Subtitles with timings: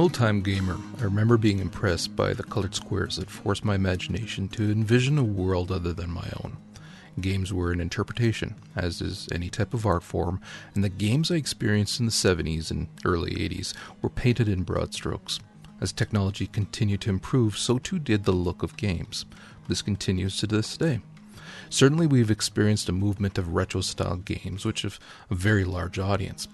[0.00, 3.66] As an old time gamer, I remember being impressed by the colored squares that forced
[3.66, 6.56] my imagination to envision a world other than my own.
[7.20, 10.40] Games were an interpretation, as is any type of art form,
[10.74, 14.94] and the games I experienced in the 70s and early 80s were painted in broad
[14.94, 15.38] strokes.
[15.82, 19.26] As technology continued to improve, so too did the look of games.
[19.68, 21.00] This continues to this day.
[21.68, 26.48] Certainly, we've experienced a movement of retro style games, which have a very large audience.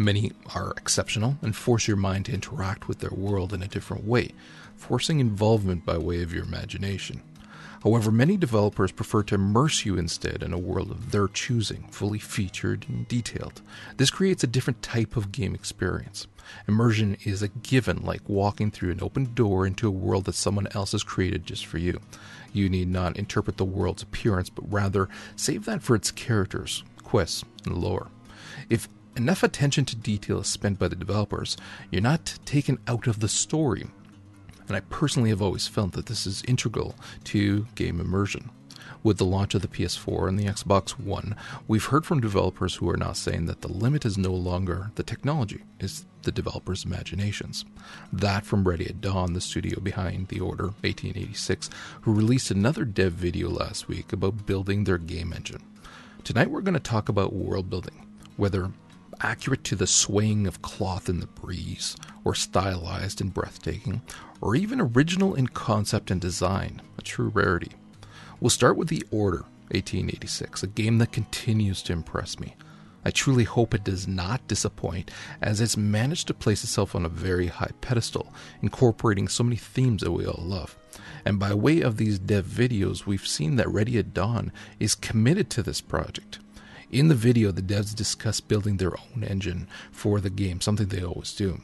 [0.00, 4.04] Many are exceptional and force your mind to interact with their world in a different
[4.04, 4.30] way,
[4.76, 7.20] forcing involvement by way of your imagination.
[7.82, 12.20] However, many developers prefer to immerse you instead in a world of their choosing, fully
[12.20, 13.60] featured and detailed.
[13.96, 16.28] This creates a different type of game experience.
[16.68, 20.68] Immersion is a given, like walking through an open door into a world that someone
[20.76, 22.00] else has created just for you.
[22.52, 27.44] You need not interpret the world's appearance, but rather save that for its characters, quests,
[27.66, 28.06] and lore.
[28.70, 31.56] If enough attention to detail is spent by the developers,
[31.90, 33.86] you're not taken out of the story.
[34.68, 38.50] And I personally have always felt that this is integral to game immersion.
[39.02, 41.36] With the launch of the PS4 and the Xbox One,
[41.66, 45.02] we've heard from developers who are now saying that the limit is no longer the
[45.02, 47.64] technology, it's the developers' imaginations.
[48.12, 51.70] That from Ready at Dawn, the studio behind The Order 1886,
[52.02, 55.62] who released another dev video last week about building their game engine.
[56.24, 58.06] Tonight we're going to talk about world building,
[58.36, 58.70] whether
[59.20, 64.02] accurate to the swaying of cloth in the breeze, or stylized and breathtaking,
[64.40, 67.72] or even original in concept and design, a true rarity.
[68.40, 72.54] We'll start with The Order 1886, a game that continues to impress me.
[73.04, 77.08] I truly hope it does not disappoint, as it's managed to place itself on a
[77.08, 80.76] very high pedestal, incorporating so many themes that we all love.
[81.24, 85.48] And by way of these dev videos, we've seen that Ready at Dawn is committed
[85.50, 86.38] to this project.
[86.90, 91.02] In the video, the devs discuss building their own engine for the game, something they
[91.02, 91.60] always do.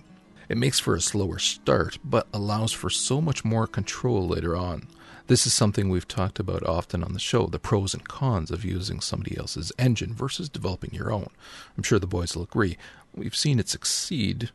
[0.50, 4.86] It makes for a slower start, but allows for so much more control later on.
[5.26, 8.66] This is something we've talked about often on the show the pros and cons of
[8.66, 11.30] using somebody else's engine versus developing your own.
[11.78, 12.76] I'm sure the boys will agree.
[13.14, 14.50] We've seen it succeed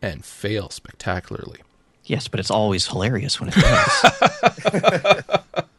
[0.00, 1.62] and fail spectacularly.
[2.04, 5.24] Yes, but it's always hilarious when it does.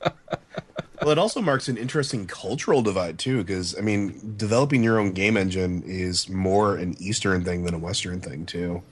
[1.03, 5.11] well, it also marks an interesting cultural divide too, because I mean, developing your own
[5.11, 8.83] game engine is more an Eastern thing than a Western thing too.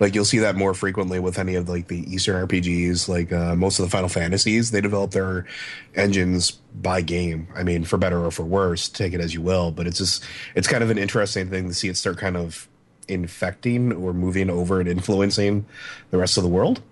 [0.00, 3.54] Like you'll see that more frequently with any of like the Eastern RPGs, like uh,
[3.54, 5.46] most of the Final Fantasies, they develop their
[5.94, 7.46] engines by game.
[7.54, 9.70] I mean, for better or for worse, take it as you will.
[9.70, 10.24] But it's just
[10.56, 12.68] it's kind of an interesting thing to see it start kind of
[13.06, 15.66] infecting or moving over and influencing
[16.10, 16.82] the rest of the world.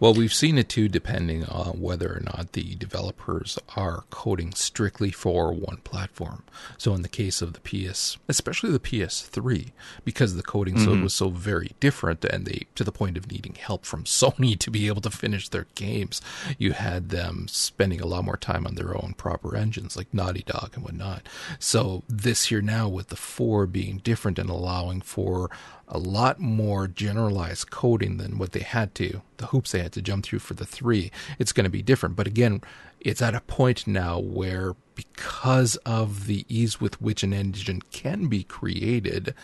[0.00, 5.10] Well, we've seen it too, depending on whether or not the developers are coding strictly
[5.10, 6.44] for one platform.
[6.76, 9.72] So, in the case of the PS, especially the PS3,
[10.04, 11.02] because the coding mm-hmm.
[11.02, 14.70] was so very different, and they to the point of needing help from Sony to
[14.70, 16.20] be able to finish their games,
[16.58, 20.44] you had them spending a lot more time on their own proper engines, like Naughty
[20.46, 21.28] Dog and whatnot.
[21.58, 25.50] So, this here now with the four being different and allowing for
[25.88, 30.02] a lot more generalized coding than what they had to, the hoops they had to
[30.02, 31.10] jump through for the three.
[31.38, 32.14] It's going to be different.
[32.14, 32.60] But again,
[33.00, 38.26] it's at a point now where because of the ease with which an engine can
[38.26, 39.34] be created,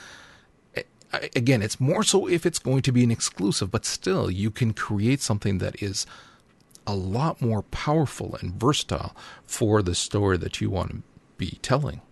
[1.34, 4.72] again, it's more so if it's going to be an exclusive, but still, you can
[4.72, 6.06] create something that is
[6.86, 11.02] a lot more powerful and versatile for the story that you want to
[11.38, 12.02] be telling.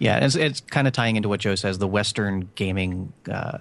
[0.00, 1.78] Yeah, it's, it's kind of tying into what Joe says.
[1.78, 3.58] The Western gaming uh,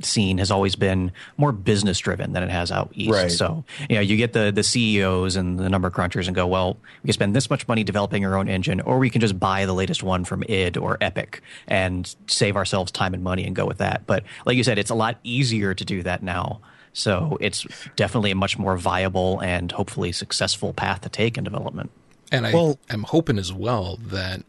[0.00, 3.12] scene has always been more business driven than it has out east.
[3.12, 3.30] Right.
[3.30, 6.76] So, you know, you get the the CEOs and the number crunchers and go, well,
[7.02, 9.66] we can spend this much money developing our own engine, or we can just buy
[9.66, 13.66] the latest one from id or Epic and save ourselves time and money and go
[13.66, 14.06] with that.
[14.06, 16.60] But like you said, it's a lot easier to do that now.
[16.92, 21.90] So it's definitely a much more viable and hopefully successful path to take in development.
[22.32, 24.42] And I, well, I'm hoping as well that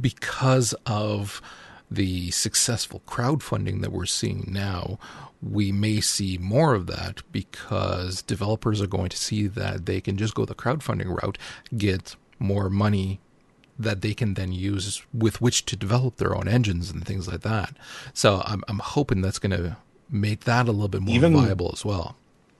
[0.00, 1.40] because of
[1.90, 4.98] the successful crowdfunding that we're seeing now,
[5.42, 10.16] we may see more of that because developers are going to see that they can
[10.16, 11.38] just go the crowdfunding route,
[11.76, 13.20] get more money
[13.78, 17.42] that they can then use with which to develop their own engines and things like
[17.42, 17.76] that.
[18.12, 19.76] So I'm I'm hoping that's going to
[20.08, 22.16] make that a little bit more Even, viable as well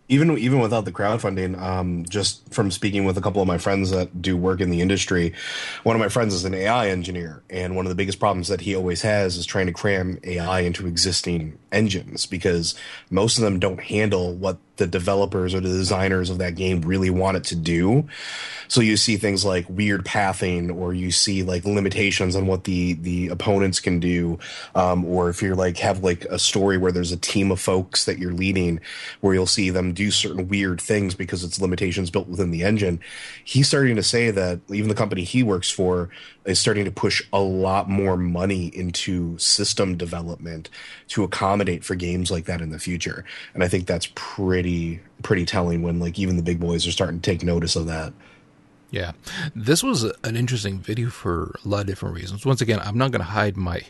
[0.09, 3.91] even even without the crowdfunding, um, just from speaking with a couple of my friends
[3.91, 5.33] that do work in the industry,
[5.83, 8.61] one of my friends is an AI engineer, and one of the biggest problems that
[8.61, 12.75] he always has is trying to cram AI into existing engines because
[13.11, 17.11] most of them don't handle what the developers or the designers of that game really
[17.11, 18.09] want it to do.
[18.67, 22.95] So you see things like weird pathing, or you see like limitations on what the
[22.95, 24.39] the opponents can do,
[24.75, 28.05] um, or if you're like have like a story where there's a team of folks
[28.07, 28.81] that you're leading,
[29.21, 33.01] where you'll see them do certain weird things because it's limitations built within the engine.
[33.45, 36.09] He's starting to say that even the company he works for
[36.45, 40.69] is starting to push a lot more money into system development
[41.09, 43.25] to accommodate for games like that in the future.
[43.55, 47.21] And I think that's pretty pretty telling when like even the big boys are starting
[47.21, 48.13] to take notice of that.
[48.91, 49.13] Yeah.
[49.57, 52.47] This was an interesting video for a lot of different reasons.
[52.47, 53.83] Once again, I'm not going to hide my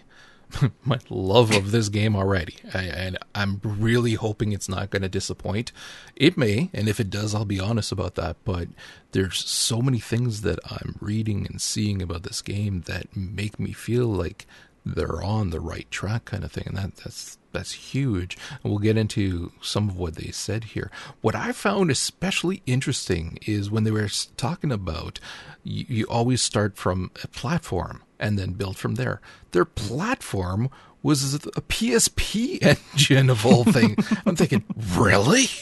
[0.84, 5.08] my love of this game already, I, and I'm really hoping it's not going to
[5.08, 5.72] disappoint.
[6.16, 8.36] It may, and if it does, I'll be honest about that.
[8.44, 8.68] But
[9.12, 13.72] there's so many things that I'm reading and seeing about this game that make me
[13.72, 14.46] feel like
[14.86, 18.36] they're on the right track, kind of thing, and that that's that's huge.
[18.62, 20.90] And we'll get into some of what they said here.
[21.20, 25.20] What I found especially interesting is when they were talking about
[25.62, 29.20] you, you always start from a platform and then build from there.
[29.52, 30.70] Their platform
[31.02, 32.62] was a PSP
[32.94, 33.96] engine of all things.
[34.26, 34.64] I'm thinking,
[34.96, 35.46] really?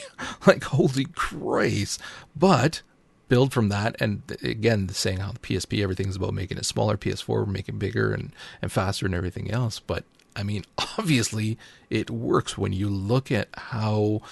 [0.47, 2.01] Like, holy Christ.
[2.35, 2.83] But
[3.29, 3.97] build from that.
[4.01, 6.97] And again, saying how the PSP, everything's about making it smaller.
[6.97, 9.79] PS4, making bigger and, and faster and everything else.
[9.81, 10.05] But
[10.37, 10.65] I mean,
[10.99, 11.59] obviously,
[11.91, 14.23] it works when you look at how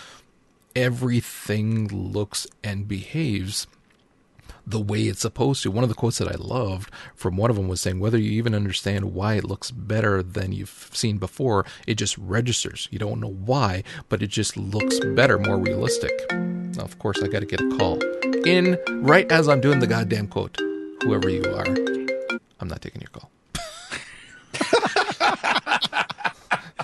[0.76, 3.66] everything looks and behaves
[4.66, 5.70] the way it's supposed to.
[5.70, 8.30] One of the quotes that I loved from one of them was saying, whether you
[8.32, 12.88] even understand why it looks better than you've seen before, it just registers.
[12.90, 16.12] You don't know why, but it just looks better, more realistic.
[16.30, 18.00] Now, of course, I got to get a call
[18.44, 20.58] in right as I'm doing the goddamn quote.
[21.02, 21.66] Whoever you are,
[22.60, 23.30] I'm not taking your call.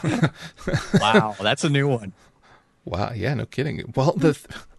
[1.00, 2.12] wow, that's a new one.
[2.84, 3.92] Wow, yeah, no kidding.
[3.94, 4.38] Well, the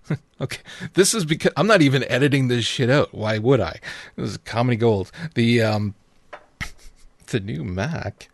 [0.42, 0.62] okay,
[0.94, 3.14] this is because I'm not even editing this shit out.
[3.14, 3.80] Why would I?
[4.16, 5.12] This is comedy gold.
[5.36, 5.96] The um,
[7.28, 8.30] the new Mac,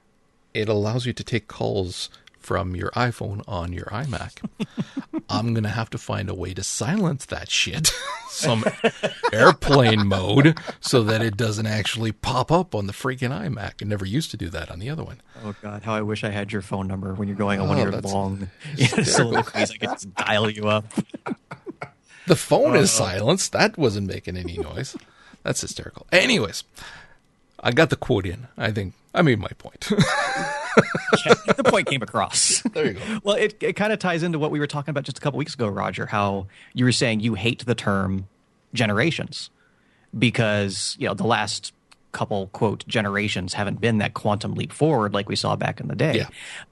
[0.54, 2.10] it allows you to take calls
[2.44, 4.44] from your iPhone on your iMac.
[5.30, 7.94] I'm going to have to find a way to silence that shit,
[8.28, 8.66] some
[9.32, 13.82] airplane mode, so that it doesn't actually pop up on the freaking iMac.
[13.82, 15.22] It never used to do that on the other one.
[15.44, 15.84] Oh, God.
[15.84, 17.94] How I wish I had your phone number when you're going on oh, one of
[17.94, 18.50] your long
[19.04, 19.72] soliloquies.
[19.72, 20.86] I could just dial you up.
[22.28, 23.52] The phone is silenced.
[23.52, 24.96] That wasn't making any noise.
[25.44, 26.08] That's hysterical.
[26.12, 26.64] Anyways,
[27.60, 28.48] I got the quote in.
[28.58, 29.88] I think I made my point.
[29.92, 32.62] yeah, the point came across.
[32.74, 33.20] There you go.
[33.24, 35.38] Well, it, it kind of ties into what we were talking about just a couple
[35.38, 38.28] weeks ago, Roger, how you were saying you hate the term
[38.74, 39.50] generations
[40.18, 41.74] because, you know, the last
[42.14, 45.96] couple quote generations haven't been that quantum leap forward like we saw back in the
[45.96, 46.16] day.
[46.16, 46.28] Yeah.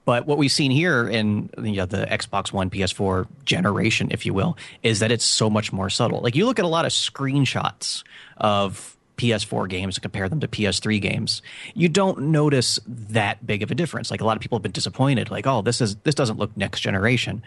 [0.06, 4.34] But what we've seen here in you know, the Xbox One, PS4 generation, if you
[4.34, 6.22] will, is that it's so much more subtle.
[6.22, 8.04] Like you look at a lot of screenshots
[8.38, 11.44] of PS4 games and compare them to PS3 games,
[11.76, 14.10] you don't notice that big of a difference.
[14.10, 16.56] Like a lot of people have been disappointed, like, oh, this is this doesn't look
[16.58, 17.44] next generation.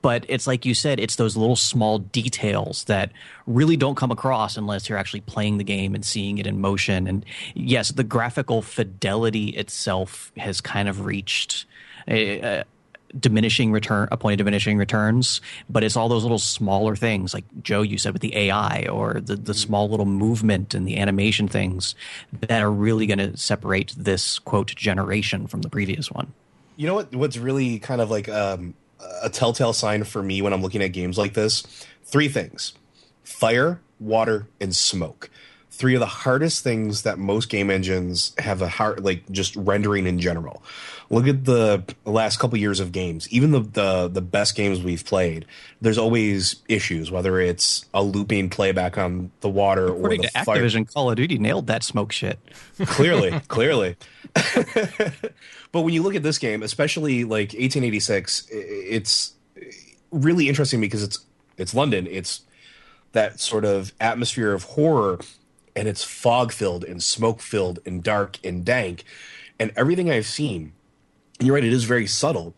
[0.00, 3.10] But it's like you said, it's those little small details that
[3.46, 7.06] really don't come across unless you're actually playing the game and seeing it in motion.
[7.06, 7.24] And
[7.54, 11.66] yes, the graphical fidelity itself has kind of reached
[12.06, 12.64] a, a
[13.18, 17.44] diminishing return a point of diminishing returns but it's all those little smaller things like
[17.62, 21.48] joe you said with the ai or the, the small little movement and the animation
[21.48, 21.94] things
[22.40, 26.32] that are really going to separate this quote generation from the previous one
[26.76, 28.74] you know what what's really kind of like um,
[29.22, 31.62] a telltale sign for me when i'm looking at games like this.
[32.04, 32.72] Three things.
[33.22, 35.30] Fire water and smoke
[35.78, 40.06] three of the hardest things that most game engines have a hard like just rendering
[40.06, 40.62] in general
[41.10, 43.28] look at the last couple years of games.
[43.30, 45.46] Even the, the the best games we've played,
[45.80, 47.10] there's always issues.
[47.10, 50.62] Whether it's a looping playback on the water According or the to fire.
[50.62, 52.38] Activision, Call of Duty nailed that smoke shit.
[52.86, 53.96] Clearly, clearly.
[55.72, 59.32] but when you look at this game, especially like 1886, it's
[60.10, 61.18] really interesting because it's
[61.56, 62.06] it's London.
[62.08, 62.42] It's
[63.12, 65.18] that sort of atmosphere of horror,
[65.78, 69.04] and it's fog filled and smoke filled and dark and dank.
[69.58, 70.72] And everything I've seen
[71.40, 72.54] you're right, it is very subtle.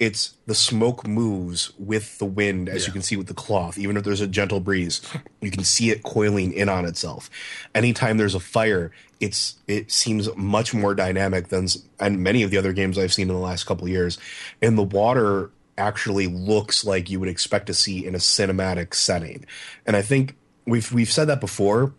[0.00, 2.86] it's the smoke moves with the wind, as yeah.
[2.88, 3.78] you can see with the cloth.
[3.78, 5.00] Even if there's a gentle breeze,
[5.40, 7.30] you can see it coiling in on itself.
[7.74, 8.90] Anytime there's a fire,
[9.20, 11.68] it's it seems much more dynamic than
[12.00, 14.18] and many of the other games I've seen in the last couple years.
[14.60, 19.46] And the water actually looks like you would expect to see in a cinematic setting.
[19.86, 21.94] And I think we've we've said that before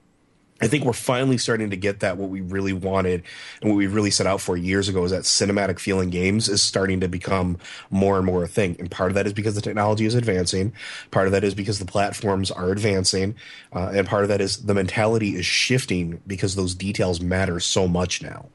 [0.61, 3.23] I think we're finally starting to get that what we really wanted
[3.61, 6.63] and what we really set out for years ago is that cinematic feeling games is
[6.63, 7.57] starting to become
[7.89, 8.77] more and more a thing.
[8.79, 10.71] And part of that is because the technology is advancing.
[11.11, 13.35] Part of that is because the platforms are advancing.
[13.73, 17.85] Uh, and part of that is the mentality is shifting because those details matter so
[17.85, 18.47] much now.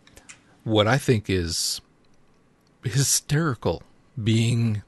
[0.65, 1.83] What I think is
[2.83, 3.83] hysterical
[4.23, 4.83] being,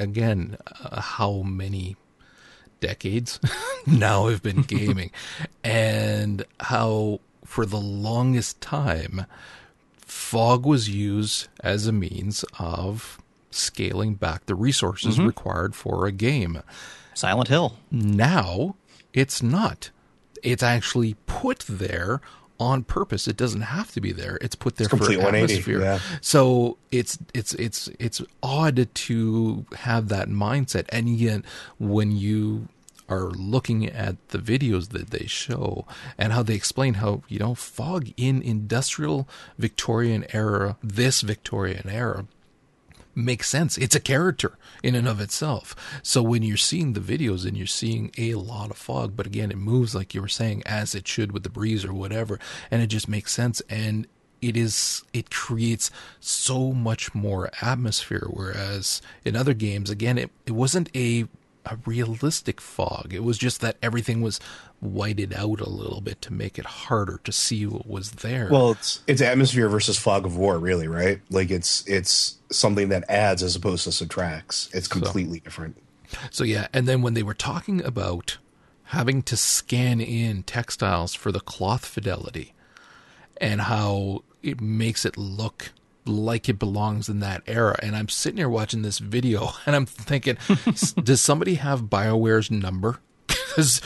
[0.00, 1.96] again, uh, how many
[2.84, 3.40] decades
[3.86, 5.10] now have been gaming
[5.64, 9.26] and how for the longest time
[9.96, 13.18] fog was used as a means of
[13.50, 15.26] scaling back the resources mm-hmm.
[15.26, 16.60] required for a game.
[17.14, 17.76] Silent Hill.
[17.90, 18.76] Now
[19.12, 19.90] it's not.
[20.42, 22.20] It's actually put there
[22.60, 23.26] on purpose.
[23.26, 24.38] It doesn't have to be there.
[24.40, 25.80] It's put there it's for atmosphere.
[25.80, 25.98] Yeah.
[26.20, 31.42] So it's it's it's it's odd to have that mindset, and yet
[31.78, 32.68] when you
[33.08, 37.54] are looking at the videos that they show and how they explain how you know
[37.54, 42.26] fog in industrial Victorian era, this Victorian era,
[43.14, 43.78] makes sense.
[43.78, 45.74] It's a character in and of itself.
[46.02, 49.50] So when you're seeing the videos and you're seeing a lot of fog, but again,
[49.50, 52.38] it moves like you were saying, as it should with the breeze or whatever,
[52.70, 53.62] and it just makes sense.
[53.68, 54.06] And
[54.42, 58.26] it is it creates so much more atmosphere.
[58.28, 61.26] Whereas in other games, again, it, it wasn't a
[61.66, 63.12] a realistic fog.
[63.12, 64.40] It was just that everything was
[64.80, 68.48] whited out a little bit to make it harder to see what was there.
[68.50, 71.20] Well, it's it's atmosphere versus fog of war, really, right?
[71.30, 74.68] Like it's it's something that adds as opposed to subtracts.
[74.72, 75.76] It's completely so, different.
[76.30, 78.38] So yeah, and then when they were talking about
[78.88, 82.52] having to scan in textiles for the cloth fidelity
[83.40, 85.72] and how it makes it look
[86.06, 87.76] like it belongs in that era.
[87.82, 90.36] And I'm sitting here watching this video and I'm thinking,
[91.02, 93.00] does somebody have BioWare's number?
[93.48, 93.80] Because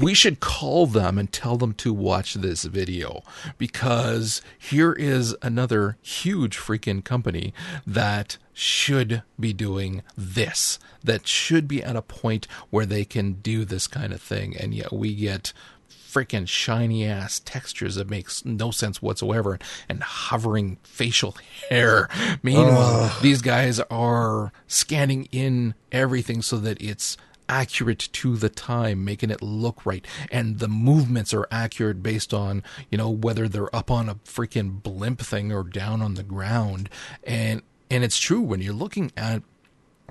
[0.00, 3.22] we should call them and tell them to watch this video
[3.58, 7.52] because here is another huge freaking company
[7.86, 13.64] that should be doing this, that should be at a point where they can do
[13.64, 14.56] this kind of thing.
[14.56, 15.52] And yet we get
[15.88, 21.36] freaking shiny ass textures that makes no sense whatsoever and hovering facial
[21.68, 22.08] hair.
[22.42, 27.16] Meanwhile, these guys are scanning in everything so that it's
[27.48, 30.06] accurate to the time, making it look right.
[30.30, 34.82] And the movements are accurate based on, you know, whether they're up on a freaking
[34.82, 36.88] blimp thing or down on the ground.
[37.22, 39.42] And and it's true when you're looking at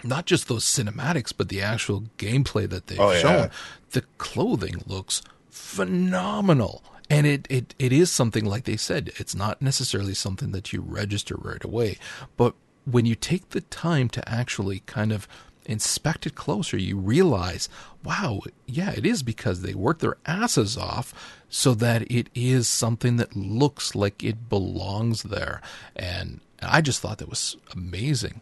[0.04, 3.34] not just those cinematics, but the actual gameplay that they've oh, shown.
[3.34, 3.50] Yeah.
[3.92, 6.84] The clothing looks phenomenal.
[7.10, 10.82] And it, it, it is something, like they said, it's not necessarily something that you
[10.82, 11.98] register right away.
[12.38, 15.28] But when you take the time to actually kind of
[15.66, 17.70] inspect it closer, you realize,
[18.04, 23.18] wow, yeah, it is because they work their asses off so that it is something
[23.18, 25.62] that looks like it belongs there.
[25.96, 28.42] And I just thought that was amazing.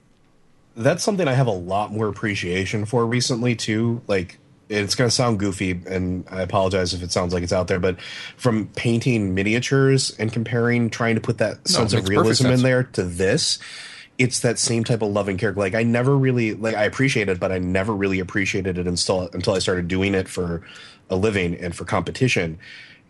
[0.75, 4.01] That's something I have a lot more appreciation for recently, too.
[4.07, 4.37] Like,
[4.69, 7.79] it's going to sound goofy, and I apologize if it sounds like it's out there,
[7.79, 7.99] but
[8.37, 12.83] from painting miniatures and comparing, trying to put that no, sense of realism in there
[12.83, 13.59] to this,
[14.17, 15.53] it's that same type of loving care.
[15.53, 19.29] Like I never really like I appreciate it, but I never really appreciated it until
[19.33, 20.61] until I started doing it for
[21.09, 22.59] a living and for competition.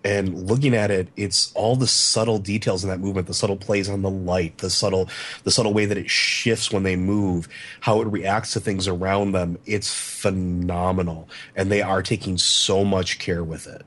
[0.03, 3.87] And looking at it it's all the subtle details in that movement the subtle plays
[3.87, 5.07] on the light the subtle
[5.43, 7.47] the subtle way that it shifts when they move
[7.81, 9.59] how it reacts to things around them.
[9.65, 11.29] It's phenomenal.
[11.55, 13.85] And they are taking so much care with it.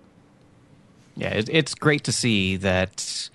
[1.17, 3.31] Yeah it's great to see that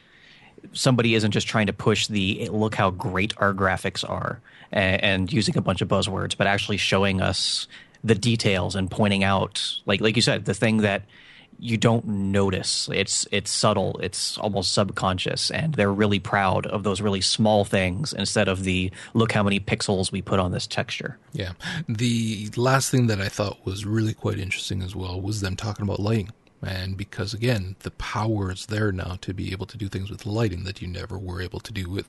[0.73, 4.39] somebody isn't just trying to push the look how great our graphics are
[4.71, 7.67] and, and using a bunch of buzzwords but actually showing us
[8.03, 11.03] the details and pointing out like like you said the thing that
[11.59, 12.89] you don't notice.
[12.91, 13.99] It's it's subtle.
[14.01, 18.91] It's almost subconscious, and they're really proud of those really small things instead of the
[19.13, 21.17] look how many pixels we put on this texture.
[21.33, 21.53] Yeah.
[21.87, 25.83] The last thing that I thought was really quite interesting as well was them talking
[25.83, 26.31] about lighting.
[26.61, 30.25] And because again, the power is there now to be able to do things with
[30.25, 32.07] lighting that you never were able to do with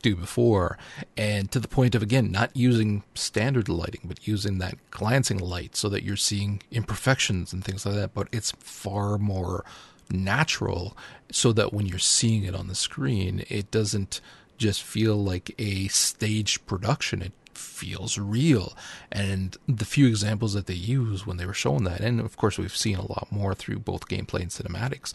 [0.00, 0.78] do before,
[1.16, 5.74] and to the point of again not using standard lighting, but using that glancing light
[5.74, 8.14] so that you're seeing imperfections and things like that.
[8.14, 9.64] But it's far more
[10.08, 10.96] natural,
[11.32, 14.20] so that when you're seeing it on the screen, it doesn't
[14.56, 17.22] just feel like a staged production.
[17.22, 17.32] It
[17.78, 18.76] feels real.
[19.12, 22.58] And the few examples that they use when they were showing that, and of course
[22.58, 25.14] we've seen a lot more through both gameplay and cinematics,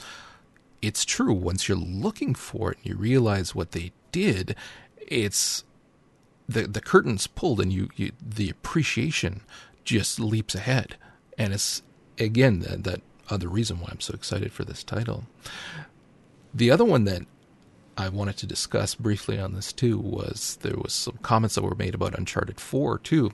[0.82, 1.34] it's true.
[1.34, 4.55] Once you're looking for it and you realize what they did,
[4.98, 5.63] it's
[6.48, 9.41] the the curtains pulled and you, you the appreciation
[9.84, 10.96] just leaps ahead.
[11.38, 11.84] And it's
[12.17, 15.25] again that, that other reason why I'm so excited for this title.
[16.53, 17.24] The other one that
[17.98, 21.76] I wanted to discuss briefly on this too was there was some comments that were
[21.76, 23.32] made about Uncharted 4 too.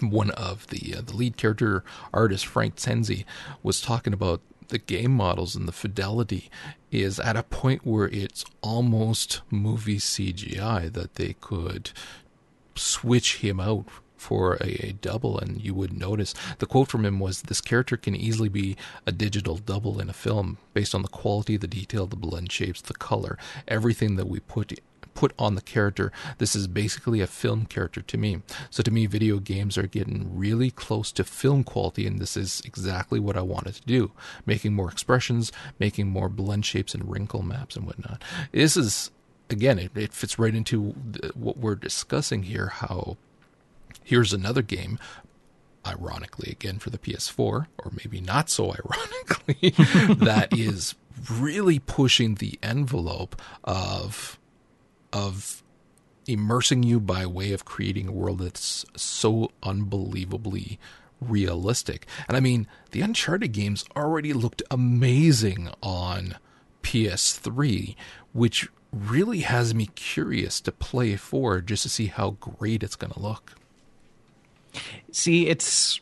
[0.00, 3.24] One of the uh, the lead character artist Frank Tenzi
[3.62, 6.48] was talking about the game models and the fidelity
[6.90, 11.90] is at a point where it's almost movie CGI that they could
[12.74, 13.86] switch him out
[14.20, 17.96] for a, a, double and you would notice the quote from him was this character
[17.96, 22.06] can easily be a digital double in a film based on the quality the detail
[22.06, 24.78] the blend shapes the color everything that we put
[25.14, 26.12] put on the character.
[26.38, 28.42] This is basically a film character to me.
[28.70, 32.62] So to me video games are getting really close to film quality and this is
[32.64, 34.12] exactly what i wanted to do
[34.46, 38.22] making more expressions making more blend shapes and wrinkle maps and whatnot.
[38.52, 39.10] This is
[39.48, 40.90] again it, it fits right into
[41.34, 43.16] what we're discussing here how
[44.04, 44.98] Here's another game,
[45.86, 49.70] ironically again for the PS4, or maybe not so ironically,
[50.24, 50.94] that is
[51.30, 54.38] really pushing the envelope of
[55.12, 55.62] of
[56.26, 60.78] immersing you by way of creating a world that's so unbelievably
[61.20, 62.06] realistic.
[62.28, 66.36] And I mean, the Uncharted games already looked amazing on
[66.82, 67.96] PS3,
[68.32, 73.12] which really has me curious to play forward just to see how great it's going
[73.12, 73.54] to look.
[75.12, 76.00] See, it's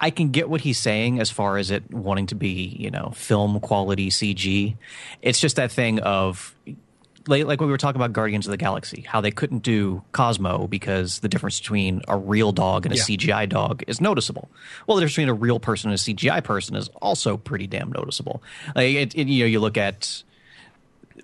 [0.00, 3.12] I can get what he's saying as far as it wanting to be, you know,
[3.14, 4.76] film quality CG.
[5.20, 6.54] It's just that thing of
[7.26, 10.02] like, like when we were talking about Guardians of the Galaxy, how they couldn't do
[10.12, 13.02] Cosmo because the difference between a real dog and a yeah.
[13.02, 14.50] CGI dog is noticeable.
[14.86, 17.92] Well, the difference between a real person and a CGI person is also pretty damn
[17.92, 18.42] noticeable.
[18.74, 20.22] Like it, it, you know, you look at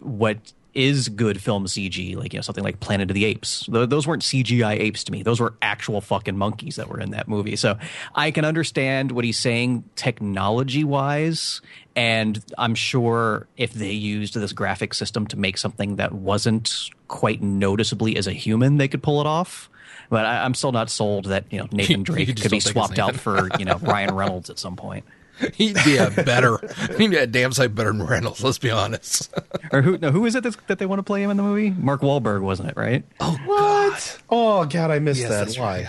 [0.00, 3.66] what is good film CG, like you know something like Planet of the Apes.
[3.68, 7.26] Those weren't CGI apes to me; those were actual fucking monkeys that were in that
[7.26, 7.56] movie.
[7.56, 7.78] So
[8.14, 11.62] I can understand what he's saying technology wise,
[11.96, 17.42] and I'm sure if they used this graphic system to make something that wasn't quite
[17.42, 19.70] noticeably as a human, they could pull it off.
[20.10, 23.16] But I, am still not sold that you know Nathan Drake could be swapped out
[23.16, 25.06] for you know Ryan Reynolds at some point.
[25.54, 26.58] He'd be a better,
[26.96, 28.42] he'd be a damn sight better than Reynolds.
[28.42, 29.32] Let's be honest.
[29.72, 29.98] or who?
[29.98, 31.70] No, who is it that they want to play him in the movie?
[31.70, 32.76] Mark Wahlberg, wasn't it?
[32.76, 33.04] Right?
[33.20, 34.18] Oh, what?
[34.30, 35.60] Oh God, I missed yes, that.
[35.60, 35.66] Why?
[35.66, 35.88] Right.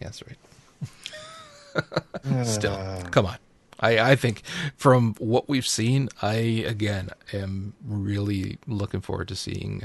[0.00, 2.46] Yeah, that's right.
[2.46, 3.36] Still, come on.
[3.80, 4.42] I, I think
[4.76, 9.84] from what we've seen, I again am really looking forward to seeing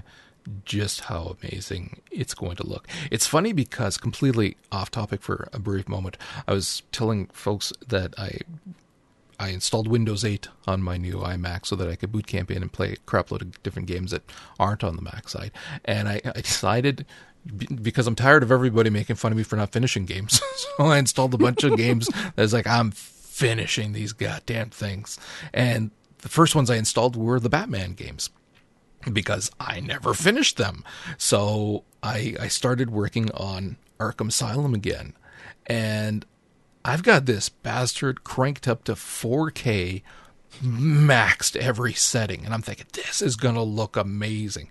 [0.66, 2.88] just how amazing it's going to look.
[3.12, 8.14] It's funny because completely off topic for a brief moment, I was telling folks that
[8.18, 8.40] I
[9.40, 12.62] I installed Windows 8 on my new iMac so that I could boot camp in
[12.62, 14.24] and play a crapload of different games that
[14.60, 15.52] aren't on the Mac side.
[15.86, 17.06] And I, I decided
[17.82, 20.42] because I'm tired of everybody making fun of me for not finishing games,
[20.78, 25.20] so I installed a bunch of games that's like I'm finishing these goddamn things.
[25.54, 28.30] And the first ones I installed were the Batman games
[29.12, 30.84] because I never finished them.
[31.18, 35.14] So I I started working on Arkham Asylum again.
[35.66, 36.26] And
[36.86, 40.02] I've got this bastard cranked up to 4K,
[40.62, 44.70] maxed every setting, and I'm thinking this is going to look amazing.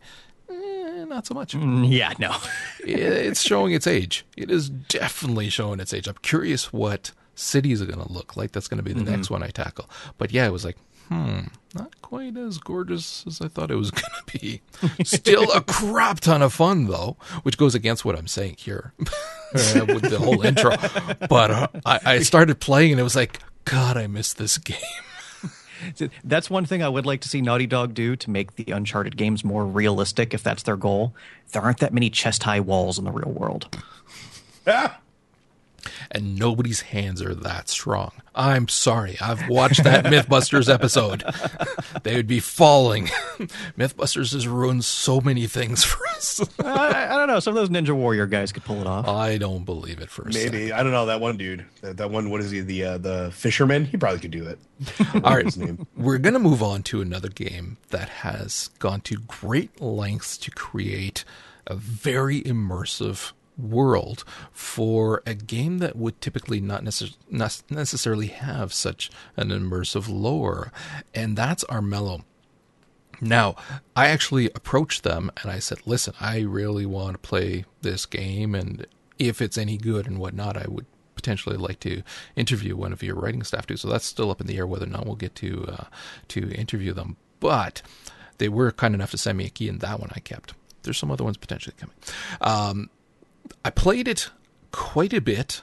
[0.51, 1.55] Eh, not so much.
[1.55, 2.37] Mm, yeah, no.
[2.81, 4.27] it's showing its age.
[4.37, 6.07] It is definitely showing its age.
[6.07, 8.53] I'm curious what cities are going to look like.
[8.53, 9.13] That's going to be the mm-hmm.
[9.13, 9.89] next one I tackle.
[10.19, 10.77] But yeah, it was like,
[11.09, 11.41] hmm,
[11.75, 14.63] not quite as gorgeous as I thought it was going to be.
[15.05, 19.05] Still a crap ton of fun, though, which goes against what I'm saying here uh,
[19.87, 20.77] with the whole intro.
[21.29, 24.77] But uh, I, I started playing and it was like, God, I miss this game.
[26.25, 29.17] That's one thing I would like to see Naughty Dog do to make the Uncharted
[29.17, 31.13] games more realistic, if that's their goal.
[31.51, 33.77] There aren't that many chest high walls in the real world.
[34.65, 35.02] Ah
[36.13, 38.13] and nobody's hands are that strong.
[38.35, 39.17] I'm sorry.
[39.21, 41.25] I've watched that Mythbusters episode.
[42.03, 43.07] they would be falling.
[43.79, 46.41] Mythbusters has ruined so many things for us.
[46.63, 47.41] I, I, don't know.
[47.41, 49.09] Some of those Ninja Warrior guys could pull it off.
[49.09, 50.69] I don't believe it for a Maybe.
[50.69, 50.73] Second.
[50.73, 51.07] I don't know.
[51.07, 51.65] That one dude.
[51.81, 52.61] That, that one, what is he?
[52.61, 53.87] The uh, the fisherman?
[53.87, 54.59] He probably could do it.
[55.25, 55.59] All right.
[55.97, 60.51] We're going to move on to another game that has gone to great lengths to
[60.51, 61.25] create
[61.67, 68.73] a very immersive world for a game that would typically not, necess- not necessarily have
[68.73, 70.73] such an immersive lore,
[71.15, 72.25] and that's Armello.
[73.21, 73.55] Now,
[73.95, 78.53] I actually approached them and I said, "Listen, I really want to play this game,
[78.53, 78.85] and
[79.17, 82.03] if it's any good and whatnot, I would potentially like to
[82.35, 83.77] interview one of your writing staff too.
[83.77, 85.85] So that's still up in the air whether or not we'll get to uh,
[86.29, 87.17] to interview them.
[87.39, 87.83] But
[88.39, 90.55] they were kind enough to send me a key, and that one I kept.
[90.83, 91.95] There's some other ones potentially coming.
[92.41, 92.91] Um,
[93.65, 94.31] I played it
[94.71, 95.63] quite a bit,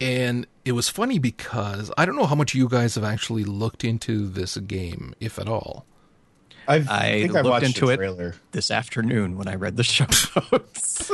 [0.00, 3.84] and it was funny because I don't know how much you guys have actually looked
[3.84, 5.86] into this game, if at all.
[6.66, 10.06] I've, I, I looked into it this afternoon when I read the show
[10.50, 11.10] notes.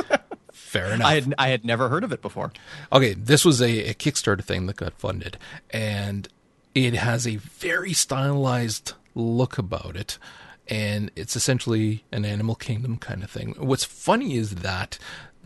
[0.53, 1.07] Fair enough.
[1.07, 2.53] I had I had never heard of it before.
[2.93, 5.37] Okay, this was a, a Kickstarter thing that got funded,
[5.69, 6.29] and
[6.73, 10.17] it has a very stylized look about it,
[10.67, 13.55] and it's essentially an Animal Kingdom kind of thing.
[13.57, 14.97] What's funny is that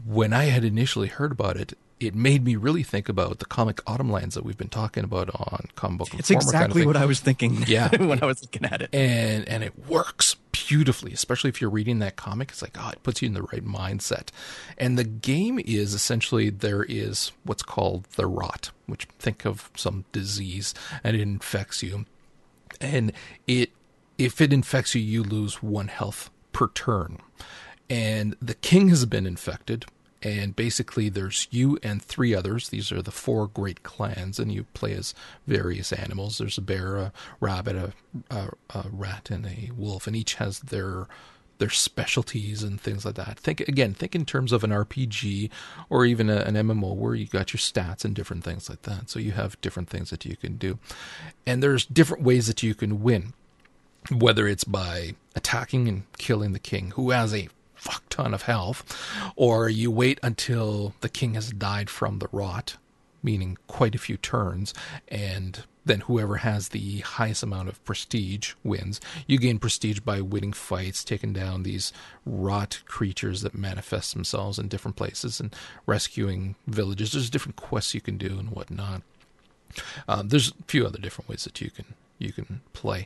[0.05, 3.77] when I had initially heard about it, it made me really think about the comic
[3.85, 6.13] Autumnlands that we've been talking about on comic book.
[6.13, 7.63] It's exactly kind of what I was thinking.
[7.67, 11.69] Yeah, when I was looking at it, and and it works beautifully, especially if you're
[11.69, 12.51] reading that comic.
[12.51, 14.27] It's like, oh, it puts you in the right mindset.
[14.77, 20.05] And the game is essentially there is what's called the rot, which think of some
[20.11, 22.05] disease, and it infects you,
[22.81, 23.13] and
[23.47, 23.71] it
[24.17, 27.19] if it infects you, you lose one health per turn.
[27.89, 29.85] And the king has been infected,
[30.21, 32.69] and basically there's you and three others.
[32.69, 35.13] These are the four great clans, and you play as
[35.45, 36.37] various animals.
[36.37, 37.93] There's a bear, a rabbit, a,
[38.31, 41.07] a, a rat, and a wolf, and each has their
[41.57, 43.39] their specialties and things like that.
[43.39, 45.49] Think again, think in terms of an RPG
[45.89, 49.09] or even a, an MMO where you got your stats and different things like that.
[49.09, 50.79] So you have different things that you can do,
[51.45, 53.33] and there's different ways that you can win,
[54.11, 57.49] whether it's by attacking and killing the king, who has a
[57.85, 58.79] fuck ton of health,
[59.35, 62.77] or you wait until the king has died from the rot,
[63.21, 64.73] meaning quite a few turns,
[65.07, 68.99] and then whoever has the highest amount of prestige wins.
[69.27, 71.93] You gain prestige by winning fights, taking down these
[72.25, 77.11] rot creatures that manifest themselves in different places, and rescuing villages.
[77.11, 79.03] There's different quests you can do and whatnot.
[80.07, 81.85] Um, there's a few other different ways that you can
[82.17, 83.05] you can play,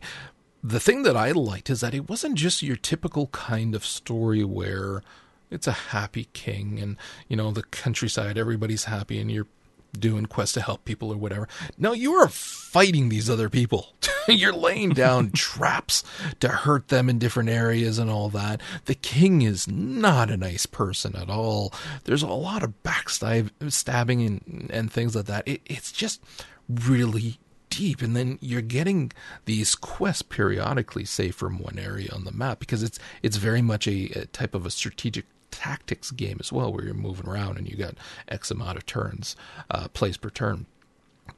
[0.63, 4.43] the thing that I liked is that it wasn't just your typical kind of story
[4.43, 5.01] where
[5.49, 9.47] it's a happy king and you know the countryside everybody's happy and you're
[9.97, 11.47] doing quests to help people or whatever.
[11.77, 13.93] No, you are fighting these other people.
[14.27, 16.03] you're laying down traps
[16.39, 18.61] to hurt them in different areas and all that.
[18.85, 21.73] The king is not a nice person at all.
[22.03, 25.47] There's a lot of backstabbing and, and things like that.
[25.47, 26.21] It, it's just
[26.69, 29.11] really deep and then you're getting
[29.45, 33.87] these quests periodically say from one area on the map because it's it's very much
[33.87, 37.67] a, a, type of a strategic tactics game as well where you're moving around and
[37.67, 37.95] you got
[38.27, 39.35] x amount of turns
[39.71, 40.65] uh, plays per turn.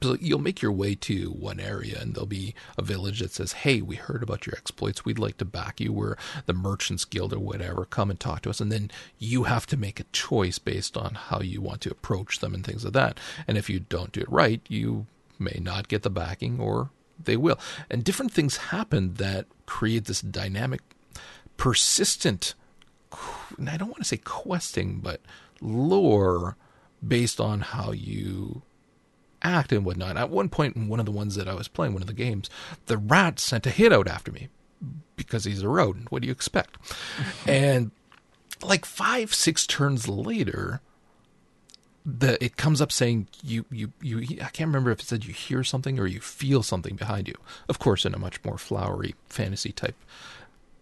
[0.02, 3.52] So you'll make your way to one area and there'll be a village that says
[3.52, 5.04] hey we heard about your exploits.
[5.04, 5.92] We'd like to back you.
[5.92, 6.16] We're
[6.46, 7.84] the merchants guild or whatever.
[7.84, 8.60] Come and talk to us.
[8.60, 12.38] And then you have to make a choice based on how you want to approach
[12.38, 13.20] them and things like that.
[13.46, 15.06] And if you don't do it right you
[15.38, 16.90] may not get the backing or
[17.22, 17.58] they will.
[17.90, 20.80] And different things happen that create this dynamic,
[21.56, 22.54] persistent,
[23.58, 25.20] and I don't want to say questing, but
[25.60, 26.56] lore
[27.06, 28.62] based on how you
[29.42, 30.16] act and whatnot.
[30.16, 32.14] At one point in one of the ones that I was playing, one of the
[32.14, 32.48] games,
[32.86, 34.48] the rat sent a hit out after me
[35.16, 36.10] because he's a rodent.
[36.10, 36.76] What do you expect?
[37.46, 37.90] and
[38.62, 40.80] like five, six turns later,
[42.04, 45.32] the it comes up saying you you you I can't remember if it said you
[45.32, 47.34] hear something or you feel something behind you.
[47.68, 49.96] Of course, in a much more flowery fantasy type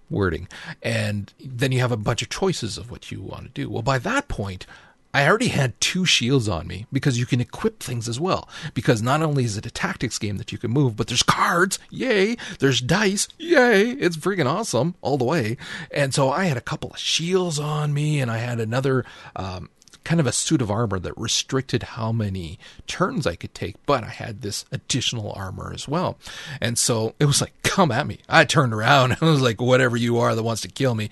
[0.09, 0.49] wording,
[0.83, 3.69] and then you have a bunch of choices of what you want to do.
[3.69, 4.67] Well, by that point.
[5.13, 8.49] I already had two shields on me because you can equip things as well.
[8.75, 11.81] Because not only is it a tactics game that you can move, but there's cards,
[11.91, 12.37] yay!
[12.61, 13.91] There's dice, yay!
[13.91, 15.57] It's freaking awesome all the way.
[15.91, 19.05] And so I had a couple of shields on me, and I had another
[19.35, 19.69] um,
[20.05, 24.05] kind of a suit of armor that restricted how many turns I could take, but
[24.05, 26.19] I had this additional armor as well.
[26.61, 28.21] And so it was like, come at me.
[28.29, 31.11] I turned around I was like, whatever you are that wants to kill me,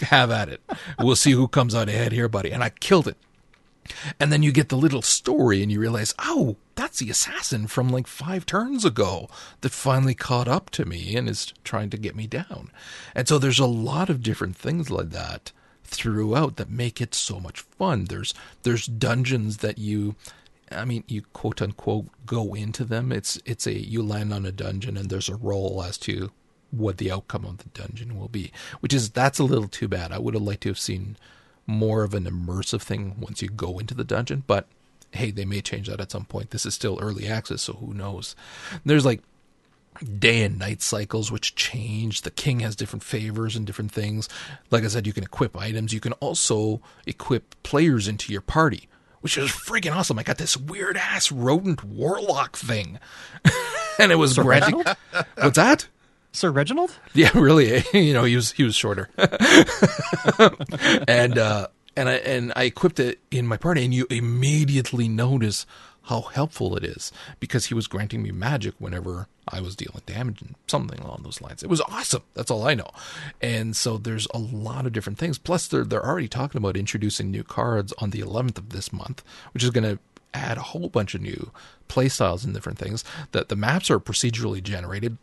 [0.00, 0.60] have at it.
[0.98, 2.50] We'll see who comes out ahead here, buddy.
[2.50, 3.16] And I killed it.
[4.20, 7.88] And then you get the little story and you realize, oh, that's the assassin from
[7.88, 9.28] like five turns ago
[9.62, 12.70] that finally caught up to me and is trying to get me down.
[13.14, 15.52] And so there's a lot of different things like that
[15.88, 18.04] throughout that make it so much fun.
[18.04, 20.16] There's there's dungeons that you
[20.70, 23.10] I mean, you quote unquote go into them.
[23.10, 26.30] It's it's a you land on a dungeon and there's a roll as to
[26.70, 30.12] what the outcome of the dungeon will be, which is that's a little too bad.
[30.12, 31.16] I would have liked to have seen
[31.66, 34.66] more of an immersive thing once you go into the dungeon, but
[35.12, 36.50] hey, they may change that at some point.
[36.50, 38.36] This is still early access, so who knows?
[38.84, 39.22] There's like
[40.18, 42.22] day and night cycles which change.
[42.22, 44.28] The king has different favors and different things.
[44.70, 45.92] Like I said, you can equip items.
[45.92, 48.88] You can also equip players into your party,
[49.20, 50.18] which is freaking awesome.
[50.18, 52.98] I got this weird ass rodent warlock thing,
[53.98, 54.82] and it was Sir granting.
[55.36, 55.88] What's that?
[56.32, 56.94] Sir Reginald?
[57.14, 57.82] Yeah, really.
[57.92, 59.08] You know, he was he was shorter,
[61.08, 65.66] and uh, and I and I equipped it in my party, and you immediately notice
[66.08, 70.40] how helpful it is because he was granting me magic whenever I was dealing damage
[70.40, 71.62] and something along those lines.
[71.62, 72.22] It was awesome.
[72.34, 72.90] That's all I know.
[73.42, 75.38] And so there's a lot of different things.
[75.38, 79.22] Plus, they're they're already talking about introducing new cards on the 11th of this month,
[79.52, 79.98] which is going to
[80.32, 81.50] add a whole bunch of new
[81.88, 83.04] playstyles and different things.
[83.32, 85.18] That the maps are procedurally generated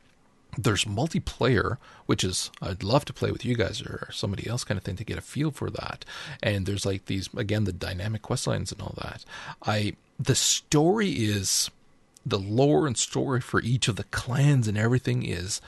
[0.58, 4.78] there's multiplayer, which is I'd love to play with you guys or somebody else kind
[4.78, 6.06] of thing to get a feel for that.
[6.42, 9.26] And there's like these again the dynamic quest lines and all that.
[9.66, 11.70] I the story is
[12.26, 15.62] the lore and story for each of the clans and everything is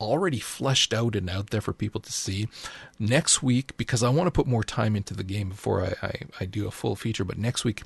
[0.00, 2.48] already fleshed out and out there for people to see.
[2.98, 6.14] Next week, because I want to put more time into the game before I, I,
[6.40, 7.84] I do a full feature, but next week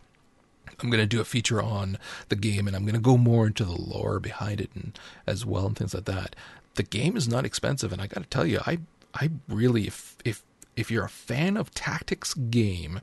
[0.80, 1.98] I'm going to do a feature on
[2.28, 5.44] the game and I'm going to go more into the lore behind it and as
[5.44, 6.36] well and things like that.
[6.74, 8.78] The game is not expensive and I got to tell you I
[9.14, 10.42] I really if if
[10.76, 13.00] if you're a fan of tactics game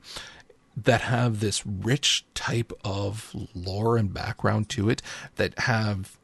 [0.76, 5.02] that have this rich type of lore and background to it
[5.36, 6.16] that have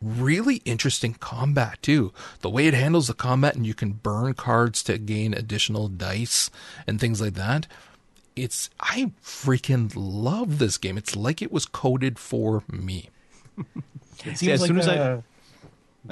[0.00, 2.12] really interesting combat too.
[2.40, 6.50] The way it handles the combat and you can burn cards to gain additional dice
[6.86, 7.66] and things like that
[8.36, 10.98] it's I freaking love this game.
[10.98, 13.10] It's like it was coded for me.
[14.24, 15.24] it seems as like soon as I go,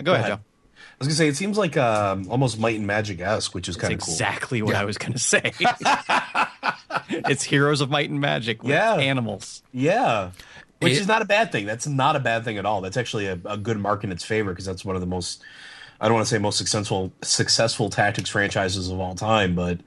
[0.02, 0.34] go ahead, Joe.
[0.34, 3.76] I was gonna say it seems like um, almost Might and Magic esque, which is
[3.76, 4.12] kind of cool.
[4.12, 4.80] Exactly what yeah.
[4.80, 5.52] I was gonna say.
[7.08, 8.94] it's Heroes of Might and Magic with yeah.
[8.94, 9.62] animals.
[9.72, 10.30] Yeah,
[10.80, 11.66] which it, is not a bad thing.
[11.66, 12.80] That's not a bad thing at all.
[12.80, 15.42] That's actually a, a good mark in its favor because that's one of the most
[16.00, 19.80] I don't want to say most successful successful tactics franchises of all time, but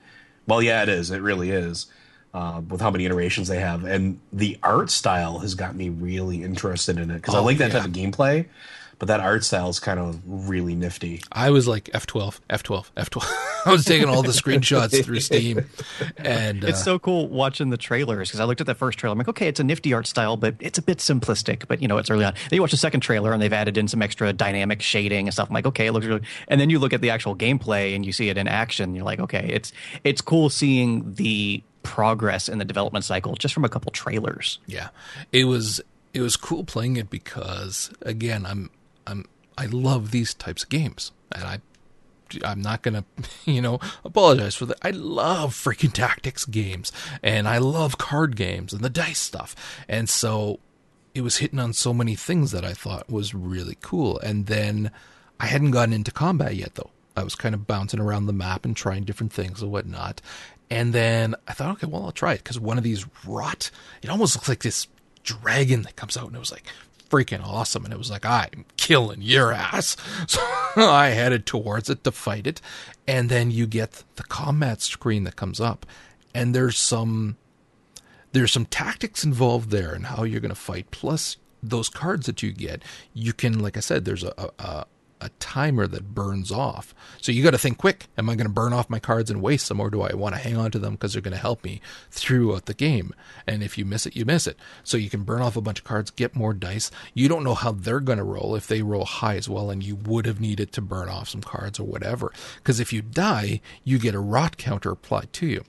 [0.46, 1.10] well, yeah, it is.
[1.10, 1.88] It really is
[2.34, 6.44] uh, with how many iterations they have, and the art style has got me really
[6.44, 7.80] interested in it because oh, I like that yeah.
[7.80, 8.46] type of gameplay.
[9.00, 11.22] But that art style is kind of really nifty.
[11.32, 13.66] I was like F12, F12, F12.
[13.68, 15.70] I was taking all the screenshots through Steam,
[16.18, 19.12] and uh, it's so cool watching the trailers because I looked at the first trailer.
[19.12, 21.68] I'm like, okay, it's a nifty art style, but it's a bit simplistic.
[21.68, 22.34] But you know, it's early on.
[22.50, 25.34] Then you watch the second trailer, and they've added in some extra dynamic shading and
[25.34, 25.50] stuff.
[25.50, 26.22] I'm like, okay, it looks really.
[26.48, 28.96] And then you look at the actual gameplay, and you see it in action.
[28.96, 33.66] You're like, okay, it's it's cool seeing the progress in the development cycle just from
[33.66, 34.60] a couple trailers.
[34.66, 34.90] Yeah,
[35.32, 35.82] it was
[36.14, 38.70] it was cool playing it because again, I'm
[39.06, 39.26] I'm
[39.58, 41.60] I love these types of games, and I
[42.44, 43.06] I'm not gonna,
[43.46, 44.78] you know, apologize for that.
[44.82, 46.92] I love freaking tactics games,
[47.24, 49.56] and I love card games and the dice stuff,
[49.88, 50.60] and so
[51.18, 54.20] it was hitting on so many things that I thought was really cool.
[54.20, 54.92] And then
[55.40, 56.92] I hadn't gotten into combat yet, though.
[57.16, 60.22] I was kind of bouncing around the map and trying different things and whatnot.
[60.70, 64.10] And then I thought, okay, well, I'll try it because one of these rot, it
[64.10, 64.88] almost looks like this
[65.24, 66.66] dragon that comes out and it was like
[67.10, 67.86] freaking awesome.
[67.86, 69.96] And it was like, I'm killing your ass.
[70.28, 70.42] So
[70.92, 72.62] I headed towards it to fight it.
[73.08, 75.88] And then you get the combat screen that comes up
[76.36, 77.38] and there's some,
[78.32, 80.92] there's some tactics involved there and how you're going to fight.
[80.92, 84.86] Plus those cards that you get, you can, like I said, there's a, a,
[85.20, 86.94] a timer that burns off.
[87.22, 88.08] So you got to think quick.
[88.18, 90.36] Am I going to burn off my cards and waste them, or do I want
[90.36, 93.14] to hang on to them because they're going to help me throughout the game?
[93.46, 94.58] And if you miss it, you miss it.
[94.84, 96.92] So you can burn off a bunch of cards, get more dice.
[97.14, 99.84] You don't know how they're going to roll if they roll high as well, and
[99.84, 102.32] you would have needed to burn off some cards or whatever.
[102.58, 105.64] Because if you die, you get a rot counter applied to you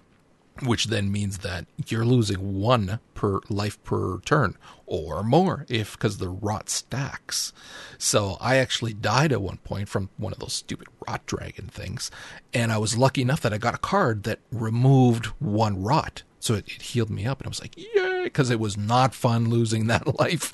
[0.62, 6.18] which then means that you're losing one per life per turn or more if because
[6.18, 7.52] the rot stacks.
[7.98, 12.10] So I actually died at one point from one of those stupid rot dragon things,
[12.52, 16.22] and I was lucky enough that I got a card that removed one rot.
[16.40, 19.14] So it, it healed me up, and I was like, "Yay!" Because it was not
[19.14, 20.52] fun losing that life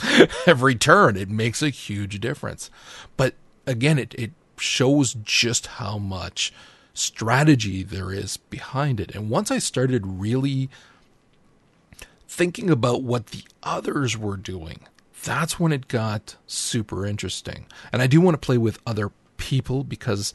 [0.49, 1.17] every turn.
[1.17, 2.71] It makes a huge difference.
[3.17, 3.35] But
[3.67, 6.53] again, it it shows just how much
[6.95, 9.15] strategy there is behind it.
[9.15, 10.71] And once I started really
[12.29, 14.87] thinking about what the others were doing,
[15.25, 17.67] that's when it got super interesting.
[17.93, 20.33] And I do want to play with other people because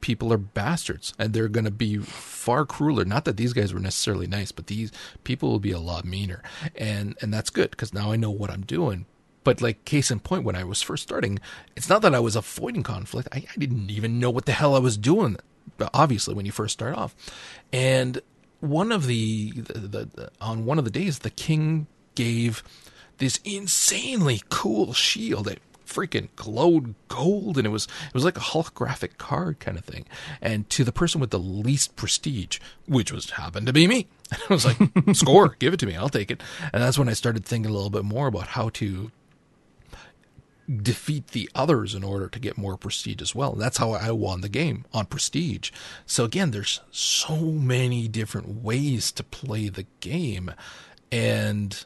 [0.00, 3.04] people are bastards and they're going to be far crueler.
[3.04, 4.90] Not that these guys were necessarily nice but these
[5.24, 6.42] people will be a lot meaner.
[6.74, 9.06] And and that's good because now i know what i'm doing.
[9.44, 11.38] But like case in point when i was first starting
[11.76, 13.28] it's not that i was avoiding conflict.
[13.32, 15.36] I, I didn't even know what the hell i was doing
[15.94, 17.14] obviously when you first start off.
[17.72, 18.20] And
[18.60, 22.62] one of the, the, the, on one of the days, the king gave
[23.18, 28.40] this insanely cool shield that freaking glowed gold and it was it was like a
[28.40, 30.04] holographic card kind of thing
[30.42, 34.42] and to the person with the least prestige which was happened to be me And
[34.50, 34.76] I was like,
[35.14, 36.42] score, give it to me, I'll take it.
[36.72, 39.10] And that's when I started thinking a little bit more about how to
[40.68, 43.52] defeat the others in order to get more prestige as well.
[43.52, 45.70] That's how I won the game on prestige.
[46.04, 50.52] So again, there's so many different ways to play the game
[51.10, 51.84] and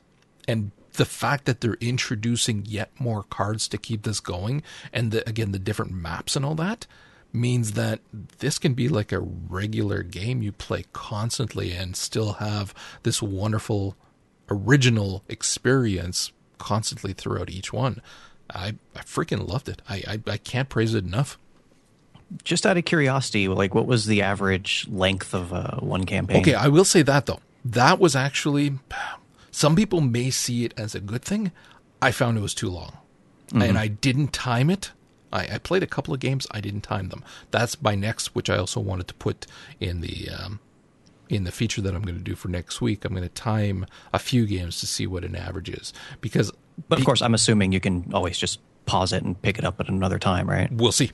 [0.48, 5.26] and the fact that they're introducing yet more cards to keep this going and the,
[5.28, 6.86] again the different maps and all that
[7.32, 8.00] means that
[8.38, 13.96] this can be like a regular game you play constantly and still have this wonderful
[14.50, 18.02] original experience constantly throughout each one.
[18.54, 19.82] I, I freaking loved it.
[19.88, 21.38] I, I, I can't praise it enough.
[22.44, 26.40] Just out of curiosity, like what was the average length of uh, one campaign?
[26.40, 27.40] Okay, I will say that though.
[27.64, 28.78] That was actually
[29.50, 31.52] some people may see it as a good thing.
[32.00, 32.96] I found it was too long,
[33.48, 33.62] mm-hmm.
[33.62, 34.90] and I didn't time it.
[35.30, 36.46] I, I, played a couple of games.
[36.50, 37.22] I didn't time them.
[37.50, 39.46] That's my next, which I also wanted to put
[39.78, 40.60] in the um,
[41.28, 43.04] in the feature that I'm going to do for next week.
[43.04, 46.50] I'm going to time a few games to see what an average is because
[46.88, 49.80] but of course, I'm assuming you can always just pause it and pick it up
[49.80, 50.70] at another time, right?
[50.72, 51.12] We'll see.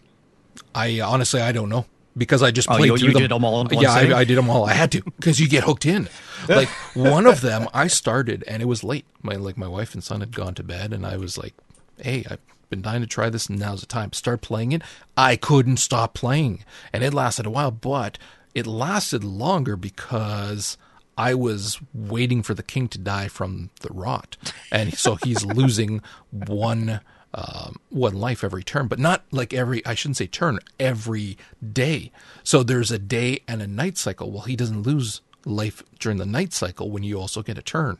[0.75, 1.87] I honestly, I don't know
[2.19, 3.23] because I just oh, played oh, you, through you them.
[3.23, 3.67] did them all.
[3.73, 4.65] yeah, I, I, did them all.
[4.67, 6.09] I had to because you get hooked in.
[6.49, 9.05] Like one of them, I started and it was late.
[9.23, 11.53] My like my wife and son had gone to bed, and I was like,
[12.01, 12.39] "Hey, I've
[12.71, 14.81] been dying to try this, and now's the time." Start playing it.
[15.17, 18.19] I couldn't stop playing, and it lasted a while, but
[18.55, 20.79] it lasted longer because
[21.19, 24.37] I was waiting for the king to die from the rot,
[24.71, 26.01] and so he's losing
[26.31, 27.01] one
[27.35, 31.37] um, one life every turn, but not like every I shouldn't say turn every
[31.73, 32.13] day.
[32.43, 34.31] So there's a day and a night cycle.
[34.31, 37.99] Well, he doesn't lose life during the night cycle when you also get a turn.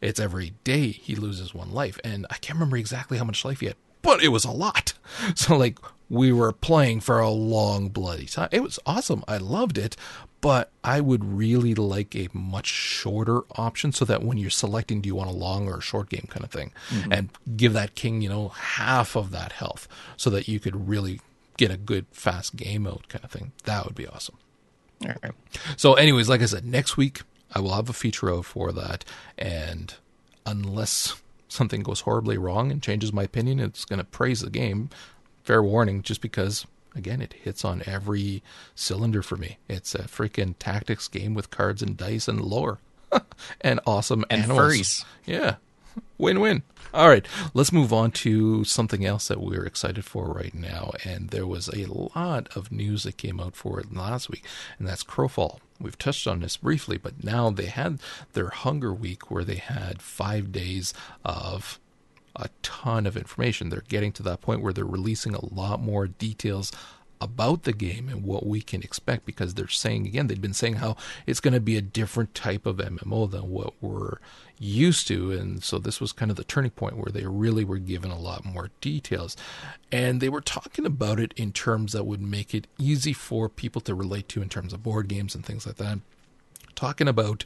[0.00, 3.60] It's every day he loses one life, and I can't remember exactly how much life
[3.60, 4.94] he had, but it was a lot.
[5.34, 5.78] So like
[6.08, 8.48] we were playing for a long bloody time.
[8.52, 9.24] It was awesome.
[9.28, 9.96] I loved it,
[10.40, 15.08] but I would really like a much shorter option so that when you're selecting, do
[15.08, 17.12] you want a long or a short game kind of thing, mm-hmm.
[17.12, 21.20] and give that king, you know, half of that health so that you could really
[21.56, 23.52] get a good fast game mode kind of thing.
[23.64, 24.38] That would be awesome.
[25.02, 25.32] All right.
[25.76, 27.22] So, anyways, like I said, next week
[27.54, 29.04] I will have a feature out for that,
[29.36, 29.94] and
[30.46, 34.88] unless something goes horribly wrong and changes my opinion, it's going to praise the game.
[35.42, 38.42] Fair warning, just because again, it hits on every
[38.74, 39.58] cylinder for me.
[39.68, 42.78] It's a freaking tactics game with cards and dice and lore
[43.60, 44.60] and awesome and animals.
[44.60, 45.04] furries.
[45.26, 45.56] Yeah.
[46.18, 46.62] Win win.
[46.92, 50.92] All right, let's move on to something else that we're excited for right now.
[51.04, 54.44] And there was a lot of news that came out for it last week,
[54.78, 55.58] and that's Crowfall.
[55.80, 58.00] We've touched on this briefly, but now they had
[58.34, 60.92] their Hunger Week where they had five days
[61.24, 61.78] of
[62.36, 63.68] a ton of information.
[63.68, 66.72] They're getting to that point where they're releasing a lot more details
[67.20, 70.76] about the game and what we can expect because they're saying again they've been saying
[70.76, 74.16] how it's going to be a different type of MMO than what we're
[74.58, 75.32] used to.
[75.32, 78.18] And so this was kind of the turning point where they really were given a
[78.18, 79.36] lot more details.
[79.90, 83.80] And they were talking about it in terms that would make it easy for people
[83.82, 86.00] to relate to in terms of board games and things like that.
[86.74, 87.44] Talking about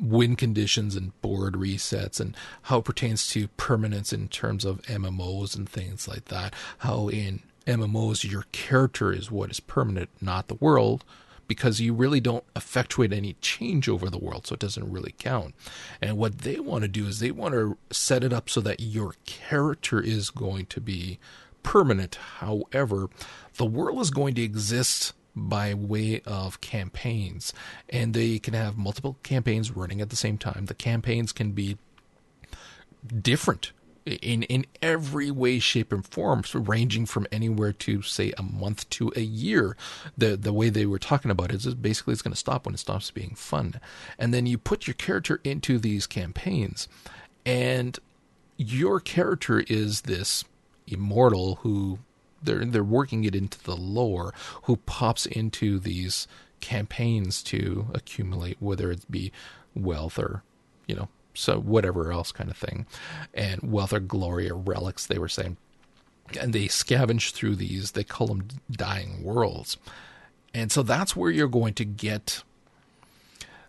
[0.00, 5.56] win conditions and board resets and how it pertains to permanence in terms of MMOs
[5.56, 6.54] and things like that.
[6.78, 11.04] How in MMOs your character is what is permanent, not the world,
[11.48, 15.54] because you really don't effectuate any change over the world, so it doesn't really count.
[16.02, 18.80] And what they want to do is they want to set it up so that
[18.80, 21.18] your character is going to be
[21.62, 22.16] permanent.
[22.38, 23.08] However,
[23.56, 27.52] the world is going to exist by way of campaigns.
[27.88, 30.66] And they can have multiple campaigns running at the same time.
[30.66, 31.76] The campaigns can be
[33.22, 33.72] different
[34.06, 38.88] in in every way, shape, and form, so ranging from anywhere to say a month
[38.90, 39.76] to a year.
[40.16, 42.74] The the way they were talking about it is basically it's going to stop when
[42.74, 43.80] it stops being fun,
[44.18, 46.88] and then you put your character into these campaigns,
[47.44, 47.98] and
[48.56, 50.44] your character is this
[50.86, 51.98] immortal who
[52.42, 56.26] they're they're working it into the lore who pops into these
[56.60, 59.32] campaigns to accumulate whether it be
[59.74, 60.42] wealth or
[60.86, 62.86] you know so whatever else kind of thing.
[63.34, 65.56] And wealth or glory or relics they were saying.
[66.40, 69.76] And they scavenge through these they call them dying worlds.
[70.52, 72.42] And so that's where you're going to get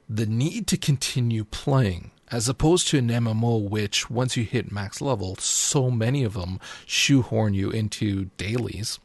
[0.10, 5.02] the need to continue playing as opposed to an MMO, which once you hit max
[5.02, 9.00] level, so many of them shoehorn you into dailies.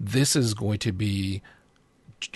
[0.00, 1.42] This is going to be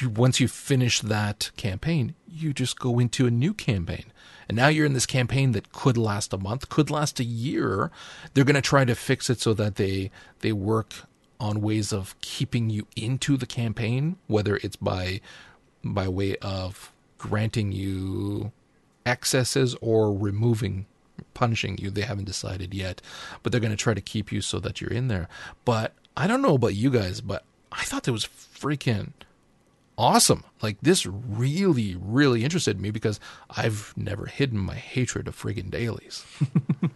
[0.05, 4.07] once you finish that campaign, you just go into a new campaign.
[4.49, 7.91] And now you're in this campaign that could last a month, could last a year.
[8.35, 10.11] They're going to try to fix it so that they
[10.41, 10.93] they work
[11.39, 15.21] on ways of keeping you into the campaign, whether it's by
[15.85, 18.53] by way of granting you
[19.07, 20.87] excesses or removing
[21.33, 21.91] punishing you.
[21.91, 23.01] They haven't decided yet,
[23.43, 25.29] but they're going to try to keep you so that you're in there.
[25.65, 29.13] But I don't know about you guys, but I thought that was freaking
[29.99, 30.45] awesome.
[30.63, 36.25] Like this really, really interested me because I've never hidden my hatred of friggin' dailies.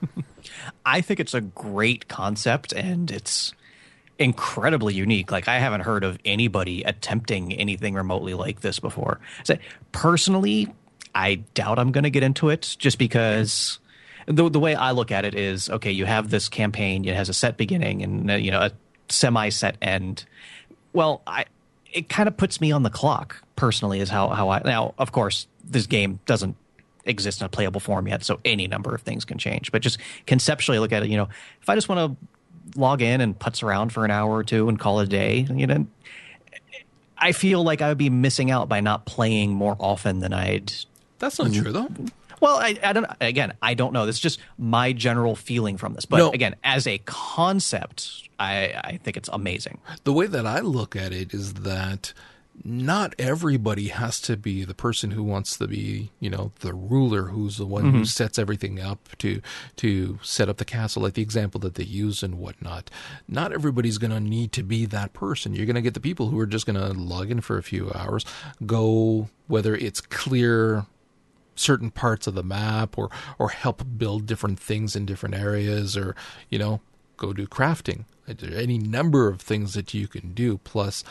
[0.86, 3.54] I think it's a great concept and it's
[4.18, 5.32] incredibly unique.
[5.32, 9.18] Like I haven't heard of anybody attempting anything remotely like this before.
[9.44, 9.56] So
[9.92, 10.68] personally,
[11.14, 13.78] I doubt I'm going to get into it just because
[14.26, 17.28] the the way I look at it is okay, you have this campaign, it has
[17.28, 18.72] a set beginning and uh, you know a
[19.08, 20.24] semi set end.
[20.92, 21.46] Well, I
[21.92, 25.12] it kind of puts me on the clock personally is how how I now of
[25.12, 26.56] course this game doesn't
[27.04, 29.98] exist in a playable form yet so any number of things can change but just
[30.26, 31.28] conceptually look at it you know
[31.60, 34.68] if i just want to log in and putz around for an hour or two
[34.68, 35.86] and call it a day you know
[37.18, 40.72] i feel like i would be missing out by not playing more often than i'd
[41.20, 41.88] that's not true though
[42.40, 43.06] well, I, I don't.
[43.20, 44.06] Again, I don't know.
[44.06, 46.06] This is just my general feeling from this.
[46.06, 46.30] But no.
[46.30, 49.78] again, as a concept, I, I think it's amazing.
[50.04, 52.12] The way that I look at it is that
[52.62, 57.24] not everybody has to be the person who wants to be, you know, the ruler
[57.24, 57.98] who's the one mm-hmm.
[57.98, 59.40] who sets everything up to
[59.76, 62.90] to set up the castle, like the example that they use and whatnot.
[63.28, 65.54] Not everybody's going to need to be that person.
[65.54, 67.62] You're going to get the people who are just going to log in for a
[67.62, 68.24] few hours,
[68.64, 70.86] go whether it's clear
[71.60, 76.16] certain parts of the map or or help build different things in different areas or
[76.48, 76.80] you know
[77.16, 78.04] go do crafting.
[78.28, 80.58] Any number of things that you can do?
[80.58, 81.04] Plus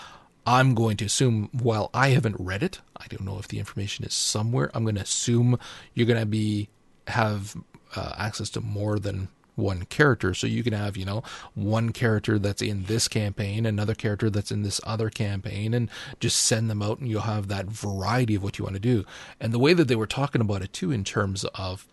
[0.45, 4.05] i'm going to assume while i haven't read it i don't know if the information
[4.05, 5.59] is somewhere i'm going to assume
[5.93, 6.69] you're going to be
[7.07, 7.55] have
[7.95, 9.27] uh, access to more than
[9.59, 10.33] one character.
[10.33, 14.51] So you can have, you know, one character that's in this campaign, another character that's
[14.51, 15.89] in this other campaign, and
[16.19, 19.05] just send them out and you'll have that variety of what you want to do.
[19.39, 21.85] And the way that they were talking about it too, in terms of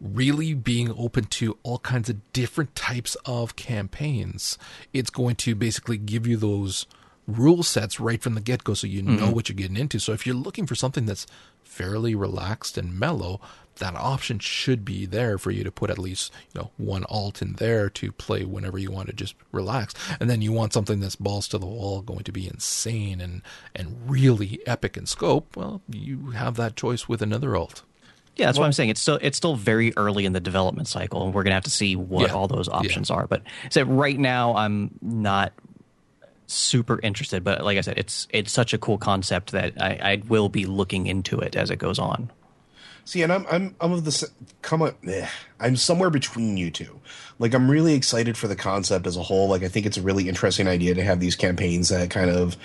[0.00, 4.58] really being open to all kinds of different types of campaigns,
[4.92, 6.86] it's going to basically give you those
[7.28, 9.30] rule sets right from the get go so you know mm-hmm.
[9.32, 10.00] what you're getting into.
[10.00, 11.26] So if you're looking for something that's
[11.62, 13.40] fairly relaxed and mellow,
[13.76, 17.42] that option should be there for you to put at least you know one alt
[17.42, 21.00] in there to play whenever you want to just relax and then you want something
[21.00, 23.42] that's balls to the wall going to be insane and
[23.74, 27.82] and really epic in scope well you have that choice with another alt
[28.36, 28.88] yeah, that's well, what I'm saying.
[28.88, 31.70] It's still it's still very early in the development cycle, and we're gonna have to
[31.70, 33.16] see what yeah, all those options yeah.
[33.16, 33.26] are.
[33.26, 35.52] But so right now, I'm not
[36.46, 37.44] super interested.
[37.44, 40.64] But like I said, it's it's such a cool concept that I, I will be
[40.64, 42.30] looking into it as it goes on.
[43.04, 44.30] See, and I'm I'm I'm of the
[44.62, 45.26] come on, eh,
[45.58, 47.00] I'm somewhere between you two.
[47.38, 49.48] Like I'm really excited for the concept as a whole.
[49.48, 52.56] Like I think it's a really interesting idea to have these campaigns that kind of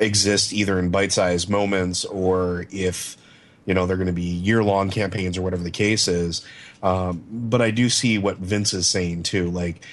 [0.00, 3.16] exist either in bite-sized moments or if
[3.66, 6.44] you know they're going to be year-long campaigns or whatever the case is.
[6.82, 9.50] Um, but I do see what Vince is saying too.
[9.50, 9.84] Like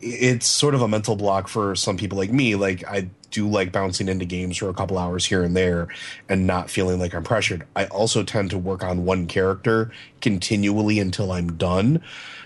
[0.00, 2.54] it's sort of a mental block for some people like me.
[2.54, 5.88] Like I do like bouncing into games for a couple hours here and there
[6.28, 7.66] and not feeling like I'm pressured.
[7.76, 12.02] I also tend to work on one character continually until I'm done.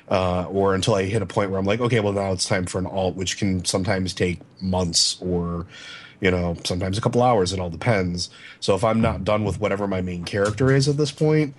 [0.09, 2.67] Uh, or until I hit a point where I'm like, okay, well now it's time
[2.67, 5.65] for an alt, which can sometimes take months or,
[6.21, 7.55] you know, sometimes a couple hours.
[7.55, 8.29] It all depends.
[8.61, 11.55] So if I'm not done with whatever my main character is at this point,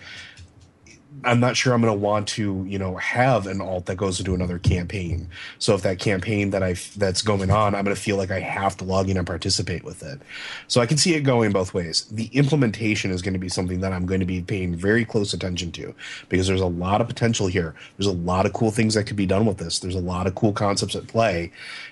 [1.25, 4.19] I'm not sure I'm going to want to, you know, have an alt that goes
[4.19, 5.29] into another campaign.
[5.59, 8.39] So if that campaign that I that's going on, I'm going to feel like I
[8.39, 10.21] have to log in and participate with it.
[10.67, 12.05] So I can see it going both ways.
[12.11, 15.33] The implementation is going to be something that I'm going to be paying very close
[15.33, 15.93] attention to
[16.29, 17.75] because there's a lot of potential here.
[17.97, 19.79] There's a lot of cool things that could be done with this.
[19.79, 21.51] There's a lot of cool concepts at play.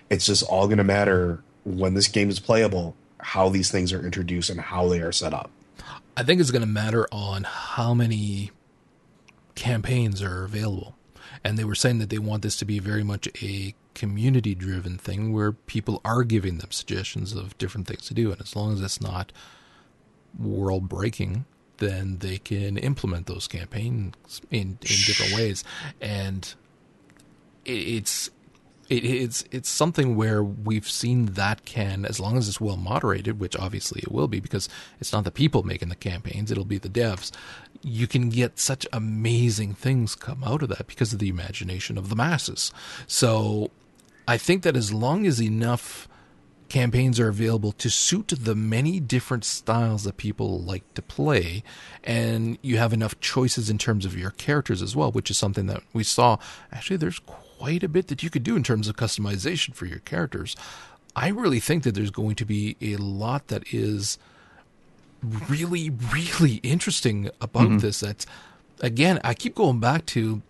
[0.10, 4.04] It's just all going to matter when this game is playable, how these things are
[4.06, 5.52] introduced and how they are set up.
[6.18, 8.52] I think it's going to matter on how many
[9.62, 10.96] campaigns are available.
[11.44, 14.98] And they were saying that they want this to be very much a community driven
[14.98, 18.32] thing where people are giving them suggestions of different things to do.
[18.32, 19.32] And as long as it's not
[20.38, 21.46] world breaking,
[21.78, 25.64] then they can implement those campaigns in, in different ways.
[26.02, 26.52] And
[27.64, 28.32] it's
[28.92, 33.40] it, it's it's something where we've seen that can, as long as it's well moderated,
[33.40, 34.68] which obviously it will be, because
[35.00, 37.32] it's not the people making the campaigns; it'll be the devs.
[37.82, 42.10] You can get such amazing things come out of that because of the imagination of
[42.10, 42.72] the masses.
[43.08, 43.72] So,
[44.28, 46.10] I think that as long as enough
[46.68, 51.64] campaigns are available to suit the many different styles that people like to play
[52.02, 55.66] and you have enough choices in terms of your characters as well which is something
[55.66, 56.38] that we saw
[56.72, 57.20] actually there's
[57.62, 60.56] quite a bit that you could do in terms of customization for your characters.
[61.16, 64.18] I really think that there's going to be a lot that is
[65.22, 67.78] really, really interesting about mm-hmm.
[67.78, 68.00] this.
[68.00, 68.26] That
[68.80, 70.42] again, I keep going back to.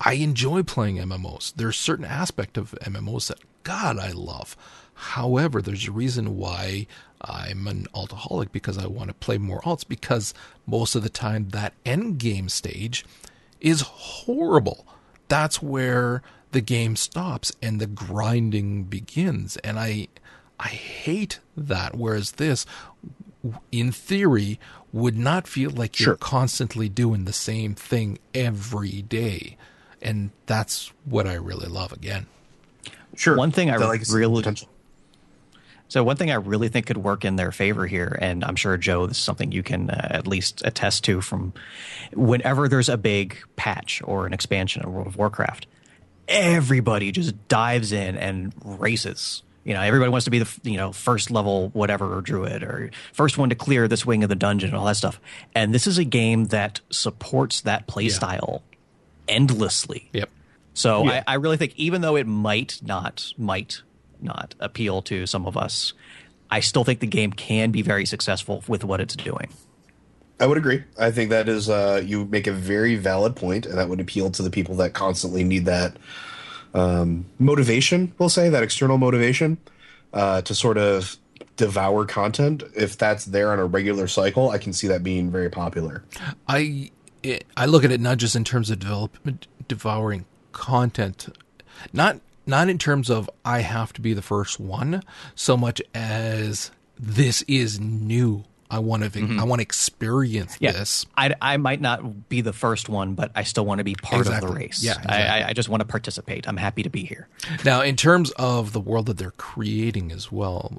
[0.00, 1.54] I enjoy playing MMOs.
[1.54, 4.56] There's certain aspect of MMOs that God I love.
[4.94, 6.86] However, there's a reason why
[7.20, 10.32] I'm an altaholic because I want to play more alts because
[10.66, 13.04] most of the time that end game stage
[13.60, 14.86] is horrible.
[15.28, 16.22] That's where
[16.52, 19.56] the game stops and the grinding begins.
[19.58, 20.08] And I
[20.58, 21.94] I hate that.
[21.94, 22.66] Whereas this,
[23.70, 24.58] in theory,
[24.92, 29.56] would not feel like you're constantly doing the same thing every day.
[30.00, 32.26] And that's what I really love again.
[33.14, 33.36] Sure.
[33.36, 34.68] One thing I like really potential.
[35.88, 38.76] So one thing I really think could work in their favor here, and I'm sure
[38.76, 41.52] Joe, this is something you can uh, at least attest to from
[42.12, 45.66] whenever there's a big patch or an expansion in World of Warcraft,
[46.28, 49.42] everybody just dives in and races.
[49.64, 52.90] You know, everybody wants to be the you know first level whatever or druid or
[53.12, 55.20] first one to clear this wing of the dungeon and all that stuff.
[55.54, 58.62] And this is a game that supports that playstyle
[59.28, 59.34] yeah.
[59.34, 60.08] endlessly.
[60.12, 60.30] Yep.
[60.74, 61.24] So yeah.
[61.26, 63.82] I, I really think even though it might not might
[64.20, 65.92] not appeal to some of us,
[66.50, 69.48] I still think the game can be very successful with what it's doing.
[70.38, 70.84] I would agree.
[70.98, 74.30] I think that is uh, you make a very valid point, and that would appeal
[74.30, 75.96] to the people that constantly need that
[76.74, 78.12] um, motivation.
[78.18, 79.56] We'll say that external motivation
[80.12, 81.16] uh, to sort of
[81.56, 82.62] devour content.
[82.74, 86.04] If that's there on a regular cycle, I can see that being very popular.
[86.46, 86.90] I
[87.56, 91.28] I look at it not just in terms of development, devouring content,
[91.92, 95.02] not not in terms of I have to be the first one,
[95.34, 98.44] so much as this is new.
[98.68, 99.38] I want to mm-hmm.
[99.38, 100.72] I want to experience yeah.
[100.72, 101.06] this.
[101.16, 104.22] I, I might not be the first one, but I still want to be part
[104.22, 104.48] exactly.
[104.48, 104.82] of the race.
[104.82, 105.16] Yeah, exactly.
[105.16, 106.48] I, I just want to participate.
[106.48, 107.28] I'm happy to be here.
[107.64, 110.76] Now, in terms of the world that they're creating as well,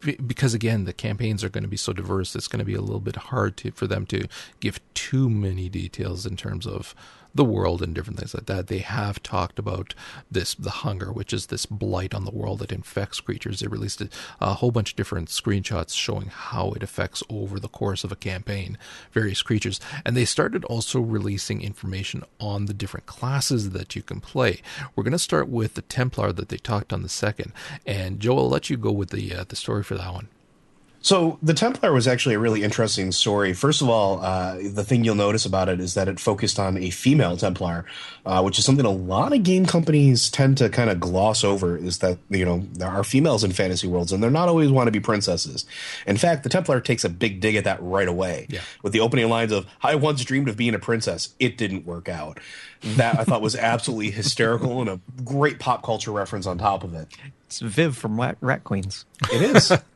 [0.00, 2.80] because again, the campaigns are going to be so diverse, it's going to be a
[2.80, 4.28] little bit hard to, for them to
[4.60, 6.94] give too many details in terms of
[7.36, 8.66] the world and different things like that.
[8.66, 9.94] They have talked about
[10.30, 13.60] this, the hunger, which is this blight on the world that infects creatures.
[13.60, 14.08] They released a,
[14.40, 18.16] a whole bunch of different screenshots showing how it affects over the course of a
[18.16, 18.78] campaign
[19.12, 19.80] various creatures.
[20.04, 24.62] And they started also releasing information on the different classes that you can play.
[24.94, 27.52] We're going to start with the Templar that they talked on the second.
[27.86, 30.28] And Joe, I'll let you go with the uh, the story for that one.
[31.06, 33.52] So the Templar was actually a really interesting story.
[33.52, 36.76] First of all, uh, the thing you'll notice about it is that it focused on
[36.76, 37.84] a female Templar,
[38.24, 41.76] uh, which is something a lot of game companies tend to kind of gloss over.
[41.76, 44.88] Is that you know there are females in fantasy worlds, and they're not always want
[44.88, 45.64] to be princesses.
[46.08, 48.62] In fact, the Templar takes a big dig at that right away yeah.
[48.82, 51.36] with the opening lines of "I once dreamed of being a princess.
[51.38, 52.40] It didn't work out."
[52.82, 56.94] That I thought was absolutely hysterical and a great pop culture reference on top of
[56.94, 57.06] it.
[57.44, 59.04] It's Viv from Rat, Rat Queens.
[59.32, 59.72] It is.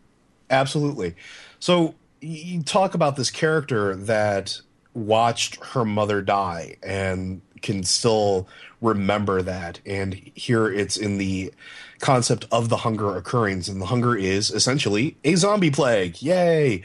[0.51, 1.15] Absolutely.
[1.59, 4.61] So you talk about this character that
[4.93, 8.49] watched her mother die and can still
[8.81, 9.81] remember that.
[9.87, 11.53] And here it's in the
[12.01, 13.63] concept of the hunger occurring.
[13.69, 16.21] And the hunger is essentially a zombie plague.
[16.21, 16.83] Yay!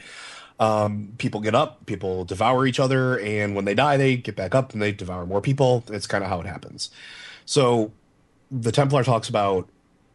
[0.58, 4.54] Um, people get up, people devour each other, and when they die, they get back
[4.54, 5.84] up and they devour more people.
[5.88, 6.90] It's kind of how it happens.
[7.44, 7.92] So
[8.50, 9.68] the Templar talks about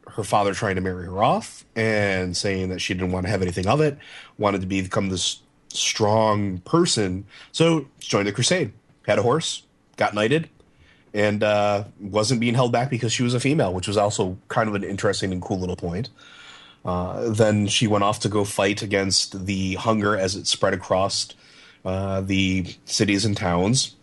[0.08, 3.41] her father trying to marry her off and saying that she didn't want to have
[3.41, 3.97] anything of it,
[4.38, 7.26] wanted to become this strong person.
[7.52, 8.74] So she joined the crusade,
[9.06, 9.64] had a horse,
[9.97, 10.49] got knighted,
[11.14, 14.70] and uh, wasn't being held back because she was a female, which was also kind
[14.70, 16.10] of an interesting and cool little point.
[16.84, 21.28] Uh, then she went off to go fight against the hunger as it spread across
[21.86, 23.95] uh, the cities and towns.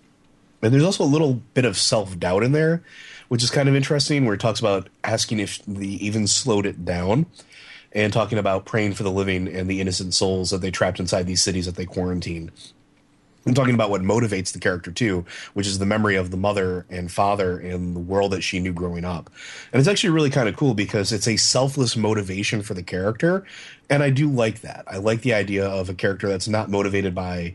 [0.63, 2.83] And there's also a little bit of self doubt in there
[3.29, 6.85] which is kind of interesting, where he talks about asking if they even slowed it
[6.85, 7.27] down
[7.93, 11.27] and talking about praying for the living and the innocent souls that they trapped inside
[11.27, 12.51] these cities that they quarantine.
[13.47, 15.25] I'm talking about what motivates the character too,
[15.55, 18.75] which is the memory of the mother and father and the world that she knew
[18.75, 19.31] growing up.
[19.73, 23.45] And it's actually really kind of cool because it's a selfless motivation for the character.
[23.89, 24.85] And I do like that.
[24.87, 27.55] I like the idea of a character that's not motivated by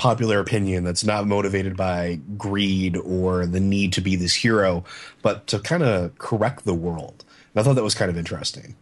[0.00, 4.82] popular opinion that's not motivated by greed or the need to be this hero,
[5.20, 7.22] but to kind of correct the world.
[7.52, 8.76] And I thought that was kind of interesting.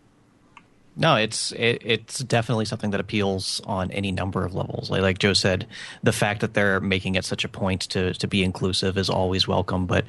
[0.96, 4.90] No, it's it, it's definitely something that appeals on any number of levels.
[4.90, 5.66] Like, like Joe said,
[6.04, 9.48] the fact that they're making it such a point to to be inclusive is always
[9.48, 9.86] welcome.
[9.86, 10.04] But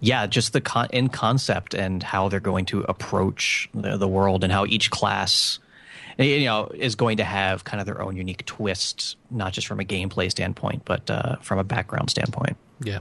[0.00, 4.44] yeah, just the con- in concept and how they're going to approach the, the world
[4.44, 5.58] and how each class
[6.18, 9.80] you know, is going to have kind of their own unique twist, not just from
[9.80, 12.56] a gameplay standpoint, but uh, from a background standpoint.
[12.82, 13.00] Yeah.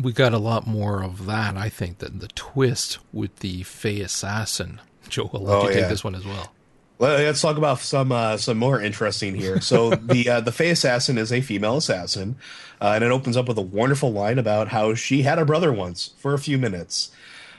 [0.00, 3.90] We got a lot more of that, I think, than the twist with the Fae
[3.90, 4.80] Assassin.
[5.08, 6.52] Joe, I'll let oh, you take this one as well.
[6.98, 9.60] Let's talk about some uh, some more interesting here.
[9.60, 12.36] So the uh, the Fae assassin is a female assassin,
[12.80, 15.72] uh, and it opens up with a wonderful line about how she had a brother
[15.72, 17.10] once for a few minutes.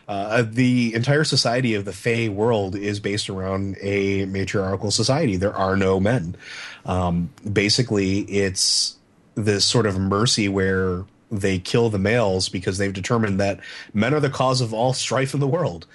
[0.08, 5.36] Uh, the entire society of the Fae world is based around a matriarchal society.
[5.36, 6.36] There are no men.
[6.86, 8.98] Um, basically, it's
[9.34, 13.60] this sort of mercy where they kill the males because they've determined that
[13.94, 15.88] men are the cause of all strife in the world.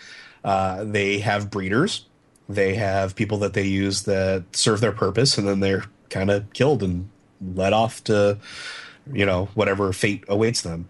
[0.43, 2.05] Uh, they have breeders
[2.51, 6.53] they have people that they use that serve their purpose, and then they're kind of
[6.53, 7.09] killed and
[7.55, 8.39] let off to,
[9.13, 10.89] you know, whatever fate awaits them.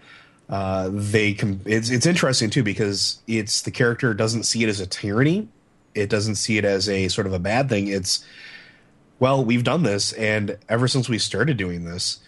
[0.51, 1.61] Uh, they can.
[1.65, 5.49] It's it's interesting too because it's the character doesn't see it as a tyranny.
[5.95, 7.87] It doesn't see it as a sort of a bad thing.
[7.87, 8.25] It's
[9.21, 12.19] well, we've done this, and ever since we started doing this,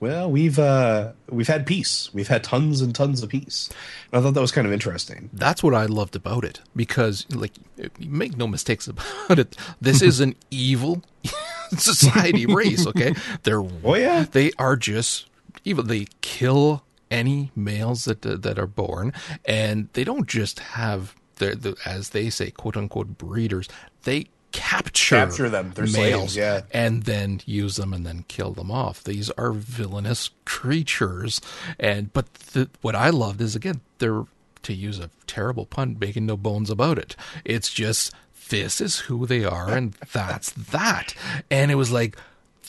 [0.00, 2.10] well, we've uh, we've had peace.
[2.14, 3.68] We've had tons and tons of peace.
[4.10, 5.28] And I thought that was kind of interesting.
[5.32, 7.52] That's what I loved about it because, like,
[7.98, 9.56] make no mistakes about it.
[9.80, 11.02] This is an evil
[11.76, 12.86] society race.
[12.86, 15.26] Okay, they're oh yeah, they are just
[15.64, 15.84] evil.
[15.84, 19.12] They kill any males that uh, that are born,
[19.44, 23.68] and they don't just have their, the, as they say, quote unquote breeders.
[24.04, 28.52] They capture, capture them, They're males, slaves, yeah, and then use them and then kill
[28.52, 29.04] them off.
[29.04, 31.40] These are villainous creatures,
[31.78, 34.24] and but the, what I loved is again they're
[34.62, 37.14] to use a terrible pun, making no bones about it.
[37.44, 38.12] It's just
[38.48, 41.14] this is who they are, and that's that.
[41.50, 42.16] And it was like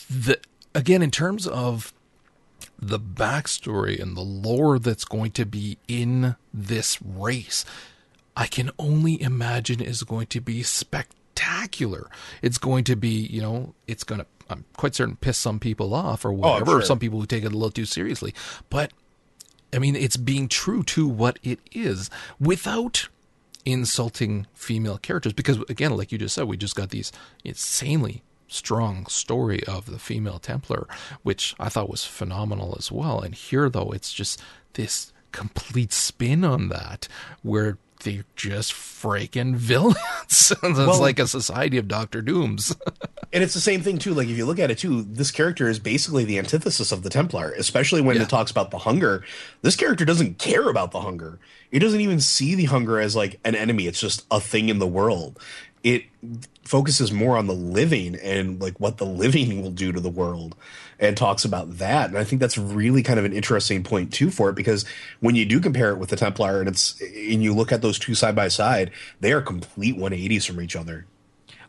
[0.08, 0.38] the
[0.74, 1.92] again in terms of
[2.78, 7.64] the backstory and the lore that's going to be in this race.
[8.36, 12.08] I can only imagine is going to be spectacular.
[12.40, 15.92] It's going to be, you know, it's going to, I'm quite certain, piss some people
[15.92, 16.82] off or oh, whatever, oh, sure.
[16.82, 18.32] some people who take it a little too seriously.
[18.70, 18.92] But,
[19.72, 23.08] I mean, it's being true to what it is without
[23.64, 25.32] insulting female characters.
[25.32, 27.10] Because, again, like you just said, we just got these
[27.44, 30.88] insanely strong story of the female Templar,
[31.22, 33.20] which I thought was phenomenal as well.
[33.20, 34.40] And here, though, it's just
[34.72, 37.06] this complete spin on that
[37.42, 39.96] where they're just freaking villains.
[40.24, 42.74] it's well, like a society of Doctor Dooms.
[43.32, 44.14] and it's the same thing too.
[44.14, 47.10] Like if you look at it too, this character is basically the antithesis of the
[47.10, 48.22] Templar, especially when yeah.
[48.22, 49.24] it talks about the hunger.
[49.62, 51.38] This character doesn't care about the hunger.
[51.70, 53.86] It doesn't even see the hunger as like an enemy.
[53.86, 55.38] It's just a thing in the world.
[55.88, 56.04] It
[56.64, 60.54] focuses more on the living and like what the living will do to the world
[61.00, 62.10] and talks about that.
[62.10, 64.84] And I think that's really kind of an interesting point too for it because
[65.20, 67.98] when you do compare it with the Templar and it's and you look at those
[67.98, 71.06] two side by side, they are complete 180s from each other.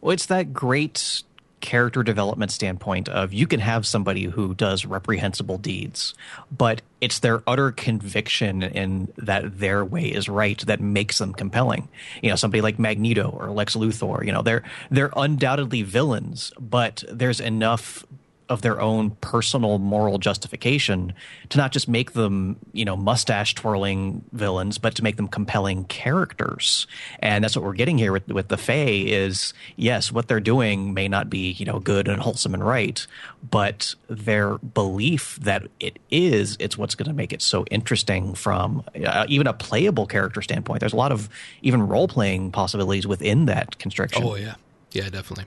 [0.01, 1.23] Well, it's that great
[1.61, 6.13] character development standpoint of you can have somebody who does reprehensible deeds,
[6.51, 11.87] but it's their utter conviction in that their way is right that makes them compelling.
[12.21, 17.03] You know, somebody like Magneto or Lex Luthor, you know, they're they're undoubtedly villains, but
[17.11, 18.05] there's enough
[18.49, 21.13] of their own personal moral justification
[21.49, 25.85] to not just make them, you know, mustache twirling villains, but to make them compelling
[25.85, 26.87] characters.
[27.19, 30.93] And that's what we're getting here with, with the Fae is yes, what they're doing
[30.93, 33.05] may not be, you know, good and wholesome and right,
[33.47, 38.83] but their belief that it is, it's what's going to make it so interesting from
[39.05, 40.79] uh, even a playable character standpoint.
[40.79, 41.29] There's a lot of
[41.61, 44.23] even role playing possibilities within that constriction.
[44.23, 44.55] Oh, yeah.
[44.91, 45.45] Yeah, definitely.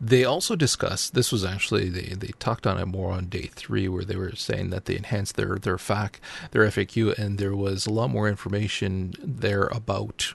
[0.00, 3.88] They also discussed this was actually they, they talked on it more on day three
[3.88, 6.16] where they were saying that they enhanced their their FAQ
[6.50, 10.34] their FAQ and there was a lot more information there about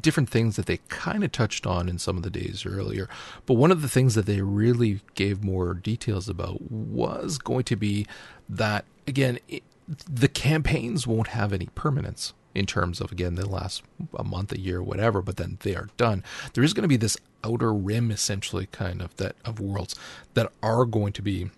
[0.00, 3.08] different things that they kind of touched on in some of the days earlier.
[3.46, 7.76] But one of the things that they really gave more details about was going to
[7.76, 8.06] be
[8.48, 9.62] that again it,
[10.10, 13.82] the campaigns won't have any permanence in terms of again they last
[14.14, 16.24] a month, a year, whatever, but then they are done.
[16.54, 19.94] There is going to be this outer rim essentially kind of that of worlds
[20.34, 21.50] that are going to be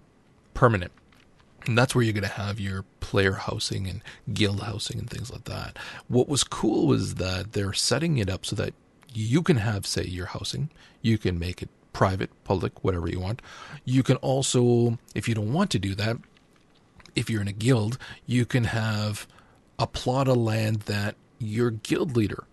[0.55, 0.93] permanent.
[1.67, 5.31] And that's where you're going to have your player housing and guild housing and things
[5.31, 5.79] like that.
[6.09, 8.75] What was cool was that they're setting it up so that
[9.13, 10.71] you can have, say, your housing.
[11.03, 13.43] You can make it private, public, whatever you want.
[13.85, 16.17] You can also, if you don't want to do that,
[17.15, 19.27] if you're in a guild, you can have
[19.79, 22.45] a plot of land that your guild leader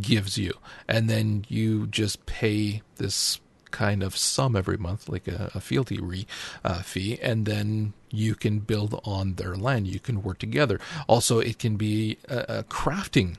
[0.00, 0.52] gives you,
[0.86, 3.40] and then you just pay this
[3.70, 6.26] kind of sum every month, like a, a fealty re,
[6.64, 9.86] uh, fee, and then you can build on their land.
[9.86, 10.80] You can work together.
[11.06, 13.36] Also, it can be a, a crafting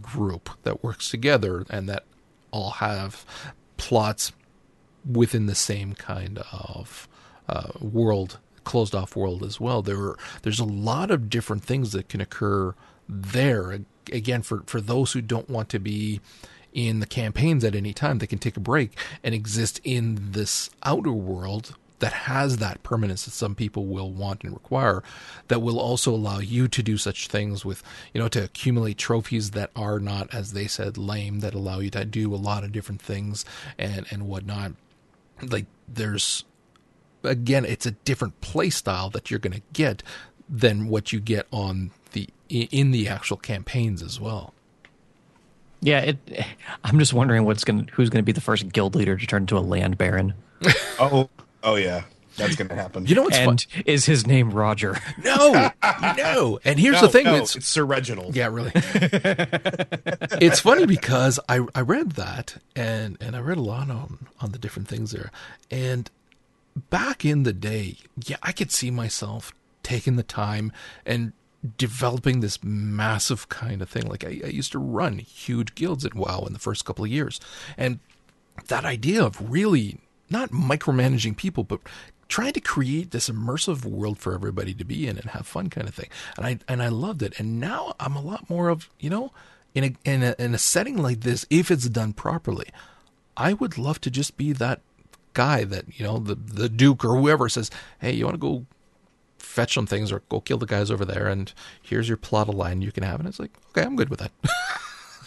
[0.00, 2.04] group that works together and that
[2.50, 3.24] all have
[3.76, 4.32] plots
[5.04, 7.08] within the same kind of
[7.48, 9.80] uh, world closed off world as well.
[9.80, 12.74] There are, there's a lot of different things that can occur
[13.08, 13.80] there.
[14.12, 16.20] Again, for, for those who don't want to be
[16.76, 18.18] in the campaigns at any time.
[18.18, 18.92] They can take a break
[19.24, 24.44] and exist in this outer world that has that permanence that some people will want
[24.44, 25.02] and require
[25.48, 29.52] that will also allow you to do such things with you know to accumulate trophies
[29.52, 32.72] that are not as they said lame that allow you to do a lot of
[32.72, 33.46] different things
[33.78, 34.72] and and whatnot
[35.40, 36.44] like there's
[37.26, 40.02] again it's a different play style that you're going to get
[40.48, 44.54] than what you get on the in the actual campaigns as well
[45.80, 46.16] yeah it
[46.84, 49.42] i'm just wondering what's going who's going to be the first guild leader to turn
[49.42, 50.34] into a land baron
[50.98, 51.28] oh
[51.66, 52.04] Oh yeah,
[52.36, 53.06] that's going to happen.
[53.06, 53.82] You know what's and fun?
[53.86, 54.96] is his name Roger?
[55.24, 55.72] No,
[56.16, 56.60] no.
[56.64, 58.36] And here's no, the thing: no, it's, it's Sir Reginald.
[58.36, 58.70] Yeah, really.
[60.40, 64.52] it's funny because I I read that and and I read a lot on on
[64.52, 65.32] the different things there,
[65.72, 66.08] and
[66.76, 69.52] back in the day, yeah, I could see myself
[69.82, 70.72] taking the time
[71.04, 71.32] and
[71.78, 74.06] developing this massive kind of thing.
[74.06, 77.10] Like I, I used to run huge guilds at WoW in the first couple of
[77.10, 77.40] years,
[77.76, 77.98] and
[78.68, 79.98] that idea of really
[80.30, 81.80] not micromanaging people, but
[82.28, 85.88] trying to create this immersive world for everybody to be in and have fun kind
[85.88, 86.08] of thing.
[86.36, 87.38] And I and I loved it.
[87.38, 89.32] And now I'm a lot more of you know
[89.74, 92.68] in a in a in a setting like this, if it's done properly,
[93.36, 94.80] I would love to just be that
[95.36, 97.70] guy that you know the the duke or whoever says,
[98.00, 98.66] hey, you want to go
[99.38, 102.54] fetch some things or go kill the guys over there and here's your plot of
[102.54, 104.32] line you can have and it's like okay i'm good with that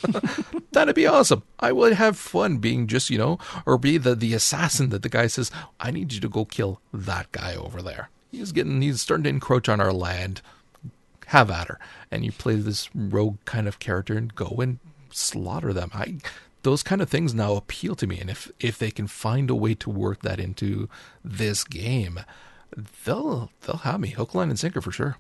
[0.72, 1.44] That'd be awesome.
[1.60, 5.10] I would have fun being just, you know, or be the, the assassin that the
[5.10, 8.10] guy says, I need you to go kill that guy over there.
[8.32, 10.42] He's getting, he's starting to encroach on our land.
[11.28, 11.80] Have at her.
[12.12, 14.80] And you play this rogue kind of character and go and
[15.12, 15.92] slaughter them.
[15.94, 16.18] I,
[16.64, 18.20] those kind of things now appeal to me.
[18.20, 20.90] And if, if they can find a way to work that into
[21.24, 22.20] this game,
[23.06, 25.18] they'll, they'll have me hook, line, and sinker for sure.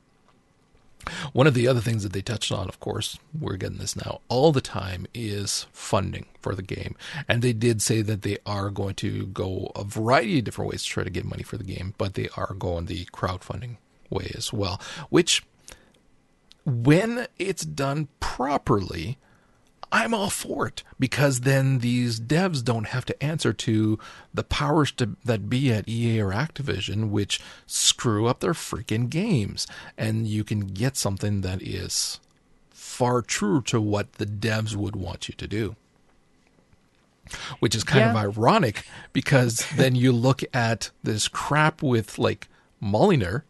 [1.31, 4.19] One of the other things that they touched on, of course, we're getting this now
[4.27, 6.95] all the time, is funding for the game.
[7.27, 10.83] And they did say that they are going to go a variety of different ways
[10.83, 13.77] to try to get money for the game, but they are going the crowdfunding
[14.09, 15.43] way as well, which,
[16.65, 19.17] when it's done properly,
[19.91, 23.97] I'm all for it because then these devs don't have to answer to
[24.33, 29.65] the powers to, that be at EA or Activision, which screw up their freaking games.
[29.97, 32.19] And you can get something that is
[32.69, 35.75] far truer to what the devs would want you to do.
[37.59, 38.11] Which is kind yeah.
[38.11, 42.47] of ironic because then you look at this crap with like
[42.79, 43.41] Molyneux.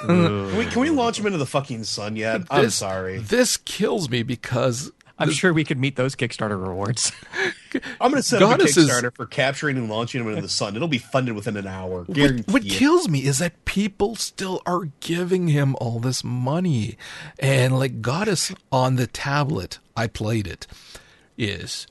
[0.00, 2.40] can, we, can we launch him into the fucking sun yet?
[2.50, 3.18] This, I'm sorry.
[3.18, 7.12] This kills me because I'm sure we could meet those Kickstarter rewards.
[8.00, 10.74] I'm going to set up a Kickstarter for capturing and launching them into the sun.
[10.76, 12.04] It'll be funded within an hour.
[12.04, 16.96] What, what kills me is that people still are giving him all this money.
[17.38, 20.66] And like Godus on the tablet, I played it,
[21.38, 21.86] is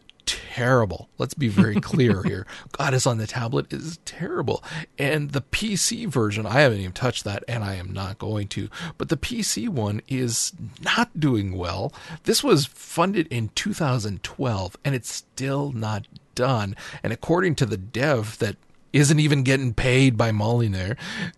[0.53, 1.09] terrible.
[1.17, 2.45] Let's be very clear here.
[2.71, 4.63] Godus on the tablet is terrible.
[4.97, 8.69] And the PC version, I haven't even touched that and I am not going to.
[8.97, 11.93] But the PC one is not doing well.
[12.23, 16.75] This was funded in 2012 and it's still not done.
[17.03, 18.57] And according to the dev that
[18.93, 20.93] isn't even getting paid by Molyneux.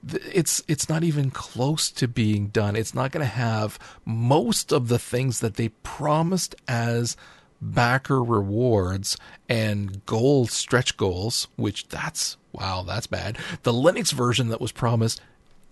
[0.05, 2.75] It's it's not even close to being done.
[2.75, 7.15] It's not going to have most of the things that they promised as
[7.61, 9.17] backer rewards
[9.49, 13.37] and goal stretch goals, which that's wow, that's bad.
[13.63, 15.21] The Linux version that was promised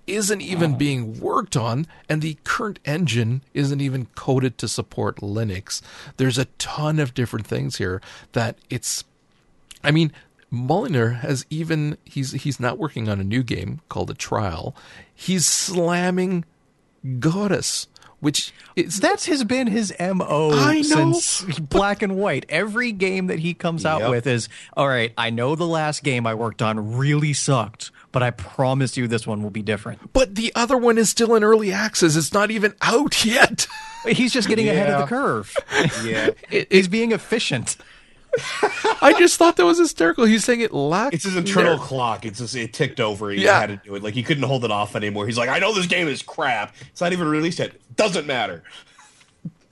[0.05, 5.81] isn't even being worked on, and the current engine isn't even coded to support Linux.
[6.17, 8.01] There's a ton of different things here
[8.34, 9.03] that it's.
[9.84, 10.11] I mean,
[10.49, 14.75] Molyneux has even he's he's not working on a new game called a trial.
[15.13, 16.45] He's slamming
[17.05, 17.88] Godus
[18.24, 22.45] which is that's has been his mo since Black and White.
[22.47, 24.47] Every game that he comes out with is
[24.78, 25.11] all right.
[25.17, 29.28] I know the last game I worked on really sucked, but I promise you this
[29.28, 30.13] one will be different.
[30.13, 32.15] But the other one is still in early access.
[32.15, 33.67] It's not even out yet.
[34.07, 34.74] He's just getting yeah.
[34.74, 35.55] ahead of the curve.
[36.03, 37.76] Yeah, it, He's being efficient.
[39.01, 40.25] I just thought that was hysterical.
[40.25, 41.13] He's saying it lacked.
[41.13, 41.86] It's his internal there.
[41.86, 42.25] clock.
[42.25, 43.29] It's just it ticked over.
[43.29, 43.59] He yeah.
[43.59, 44.03] had to do it.
[44.03, 45.25] Like he couldn't hold it off anymore.
[45.25, 46.75] He's like, I know this game is crap.
[46.91, 47.73] It's not even released yet.
[47.95, 48.63] Doesn't matter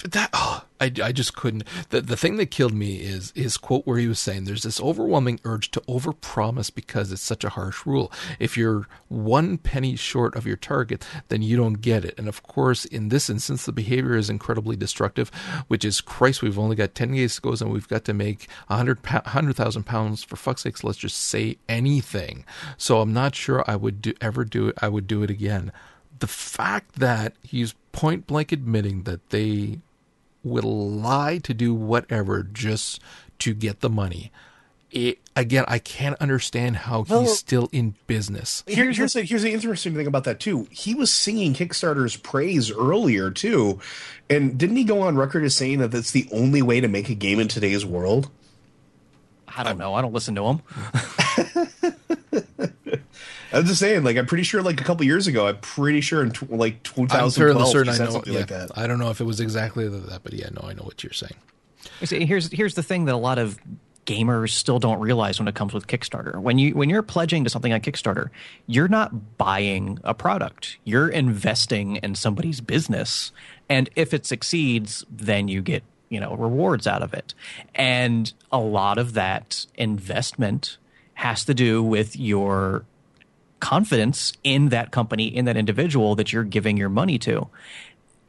[0.04, 1.64] that oh, I, I just couldn't.
[1.89, 4.82] The the thing that killed me is his quote where he was saying, "There's this
[4.82, 8.12] overwhelming urge to overpromise because it's such a harsh rule.
[8.39, 12.43] If you're one penny short of your target, then you don't get it." And of
[12.43, 15.30] course, in this instance, the behavior is incredibly destructive.
[15.68, 18.47] Which is, Christ, we've only got ten days to go, and we've got to make
[18.70, 20.84] a hundred hundred thousand pounds for fuck's sakes.
[20.84, 22.45] Let's just say anything.
[22.78, 24.78] So I'm not sure I would do, ever do it.
[24.82, 25.72] I would do it again.
[26.20, 29.80] The fact that he's point blank admitting that they
[30.44, 33.00] will lie to do whatever just
[33.39, 34.32] to get the money.
[34.92, 38.64] It, again, I can't understand how well, he's still in business.
[38.68, 40.68] Here, here's the, here's the interesting thing about that too.
[40.70, 43.80] He was singing Kickstarter's praise earlier too,
[44.30, 47.10] and didn't he go on record as saying that that's the only way to make
[47.10, 48.30] a game in today's world?
[49.48, 49.94] I don't know.
[49.94, 50.62] I don't listen to him.
[53.54, 56.24] I'm just saying, like, I'm pretty sure, like, a couple years ago, I'm pretty sure
[56.24, 58.72] in tw- like 2012, certain, I know, something yeah, like that.
[58.78, 61.14] I don't know if it was exactly that, but yeah, no, I know what you're
[61.14, 61.36] saying.
[62.04, 63.58] See, Here's here's the thing that a lot of
[64.06, 66.39] gamers still don't realize when it comes with Kickstarter.
[66.39, 68.30] When you when you're pledging to something on Kickstarter,
[68.68, 70.78] you're not buying a product.
[70.84, 73.32] You're investing in somebody's business.
[73.70, 77.34] And if it succeeds, then you get, you know, rewards out of it.
[77.74, 80.78] And a lot of that investment
[81.16, 82.86] has to do with your
[83.62, 87.47] confidence in that company, in that individual that you're giving your money to.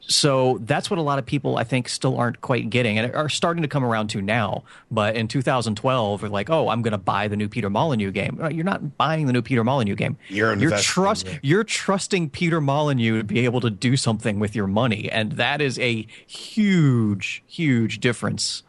[0.07, 3.29] So that's what a lot of people I think still aren't quite getting and are
[3.29, 4.63] starting to come around to now.
[4.91, 8.37] But in 2012, they're like, "Oh, I'm going to buy the new Peter Molyneux game."
[8.51, 10.17] You're not buying the new Peter Molyneux game.
[10.27, 14.67] You're you're trust you're trusting Peter Molyneux to be able to do something with your
[14.67, 18.63] money, and that is a huge, huge difference.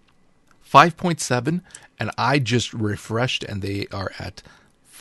[0.71, 1.61] 5.7,
[1.99, 4.41] and I just refreshed, and they are at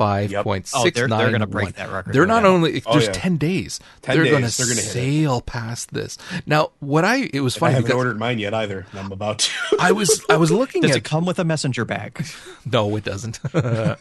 [0.00, 0.86] five point six nine.
[0.86, 2.14] Oh, they're, they're going to break that record.
[2.14, 3.12] They're not only oh, there's yeah.
[3.12, 3.80] ten days.
[4.02, 6.16] 10 they're going to sail past this.
[6.46, 7.74] Now, what I it was funny.
[7.74, 8.86] I haven't ordered mine yet either.
[8.94, 9.50] I'm about to.
[9.80, 10.80] I was I was looking.
[10.82, 12.24] Does at, it come with a messenger bag?
[12.70, 13.40] No, it doesn't.
[13.54, 13.98] it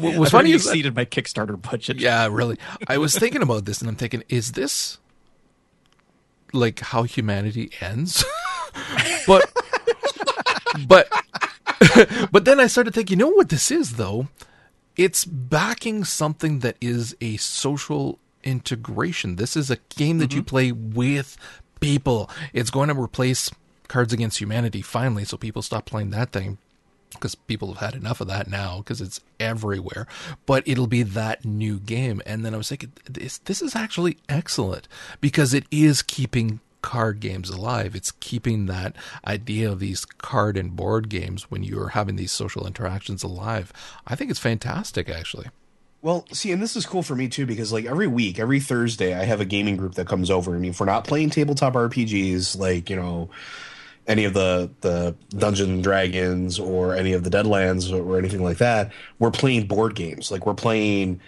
[0.00, 0.50] was funny.
[0.50, 1.98] You exceeded my Kickstarter budget.
[1.98, 2.58] Yeah, really.
[2.86, 4.98] I was thinking about this, and I'm thinking, is this
[6.52, 8.24] like how humanity ends?
[9.26, 9.50] But
[10.86, 11.08] but
[12.32, 14.28] but then I started thinking, you know what this is though?
[14.96, 19.36] It's backing something that is a social integration.
[19.36, 20.38] This is a game that mm-hmm.
[20.38, 21.36] you play with
[21.80, 22.30] people.
[22.52, 23.50] It's going to replace
[23.88, 26.58] Cards Against Humanity finally, so people stop playing that thing
[27.12, 30.06] because people have had enough of that now because it's everywhere.
[30.46, 32.22] But it'll be that new game.
[32.26, 34.86] And then I was thinking, this, this is actually excellent
[35.20, 37.94] because it is keeping card games alive.
[37.94, 42.66] It's keeping that idea of these card and board games when you're having these social
[42.66, 43.72] interactions alive.
[44.06, 45.46] I think it's fantastic, actually.
[46.02, 49.14] Well, see, and this is cool for me too because like every week, every Thursday,
[49.14, 50.54] I have a gaming group that comes over.
[50.54, 53.28] I mean, if we're not playing tabletop RPGs, like you know,
[54.06, 58.42] any of the the Dungeons and Dragons or any of the Deadlands or, or anything
[58.42, 60.30] like that, we're playing board games.
[60.30, 61.20] Like we're playing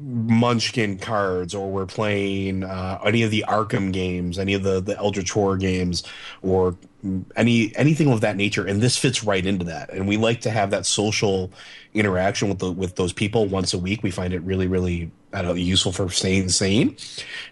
[0.00, 4.96] Munchkin cards, or we're playing uh, any of the Arkham games, any of the the
[4.96, 6.02] Eldritch Horror games,
[6.42, 6.76] or
[7.36, 8.66] any anything of that nature.
[8.66, 9.90] And this fits right into that.
[9.90, 11.50] And we like to have that social
[11.94, 14.02] interaction with the with those people once a week.
[14.02, 16.96] We find it really, really I don't know, useful for staying sane.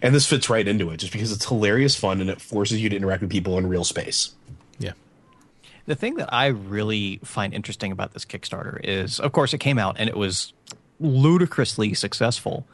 [0.01, 2.89] And this fits right into it, just because it's hilarious fun and it forces you
[2.89, 4.33] to interact with people in real space.
[4.79, 4.93] Yeah.
[5.85, 9.79] The thing that I really find interesting about this Kickstarter is, of course, it came
[9.79, 10.53] out and it was
[10.99, 12.67] ludicrously successful.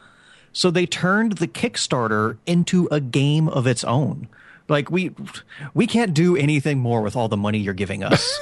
[0.51, 4.29] So they turned the Kickstarter into a game of its own.
[4.67, 5.11] Like we
[5.73, 8.39] we can't do anything more with all the money you're giving us.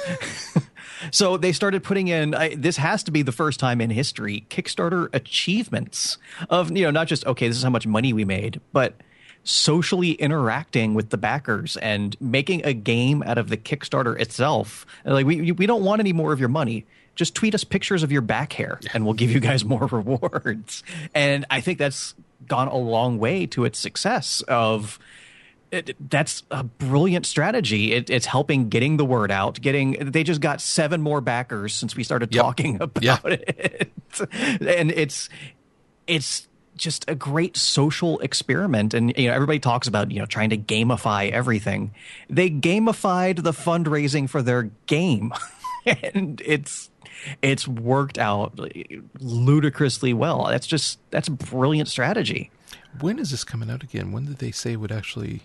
[1.10, 4.46] so they started putting in I, this has to be the first time in history
[4.48, 6.16] Kickstarter achievements
[6.48, 8.94] of you know not just okay this is how much money we made, but
[9.42, 14.86] socially interacting with the backers and making a game out of the Kickstarter itself.
[15.04, 18.10] Like we we don't want any more of your money just tweet us pictures of
[18.10, 20.82] your back hair and we'll give you guys more rewards.
[21.14, 22.14] And I think that's
[22.46, 24.98] gone a long way to its success of
[25.70, 27.92] it, that's a brilliant strategy.
[27.92, 29.60] It, it's helping getting the word out.
[29.60, 32.42] Getting they just got seven more backers since we started yep.
[32.44, 33.20] talking about yep.
[33.24, 33.90] it,
[34.30, 35.28] and it's
[36.06, 36.46] it's
[36.76, 40.58] just a great social experiment and you know everybody talks about you know trying to
[40.58, 41.94] gamify everything
[42.28, 45.32] they gamified the fundraising for their game
[45.86, 46.90] and it's
[47.42, 48.58] it's worked out
[49.20, 50.46] ludicrously well.
[50.46, 52.50] That's just that's a brilliant strategy.
[53.00, 54.12] When is this coming out again?
[54.12, 55.42] When did they say it would actually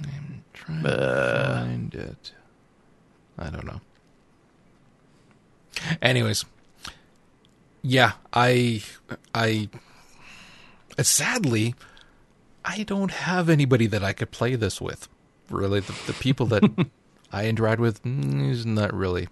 [0.00, 2.32] i'm trying uh, to find it.
[3.38, 3.80] I don't know.
[6.00, 6.44] Anyways
[7.84, 8.80] yeah i
[9.34, 9.68] i
[11.00, 11.74] sadly,
[12.64, 15.08] I don't have anybody that I could play this with.
[15.50, 16.62] Really, the, the people that
[17.32, 19.28] I interact with mm, is not really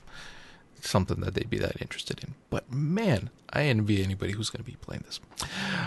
[0.85, 2.35] something that they'd be that interested in.
[2.49, 5.21] But man, I envy anybody who's going to be playing this.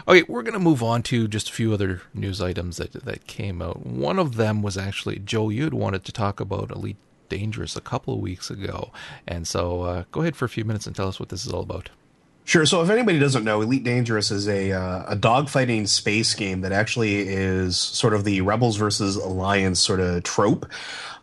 [0.07, 3.27] Okay, we're going to move on to just a few other news items that that
[3.27, 3.85] came out.
[3.85, 5.49] One of them was actually Joe.
[5.49, 6.97] You'd wanted to talk about Elite
[7.29, 8.91] Dangerous a couple of weeks ago,
[9.27, 11.51] and so uh, go ahead for a few minutes and tell us what this is
[11.51, 11.89] all about.
[12.45, 12.65] Sure.
[12.65, 16.73] So, if anybody doesn't know, Elite Dangerous is a uh, a dogfighting space game that
[16.73, 20.69] actually is sort of the Rebels versus Alliance sort of trope,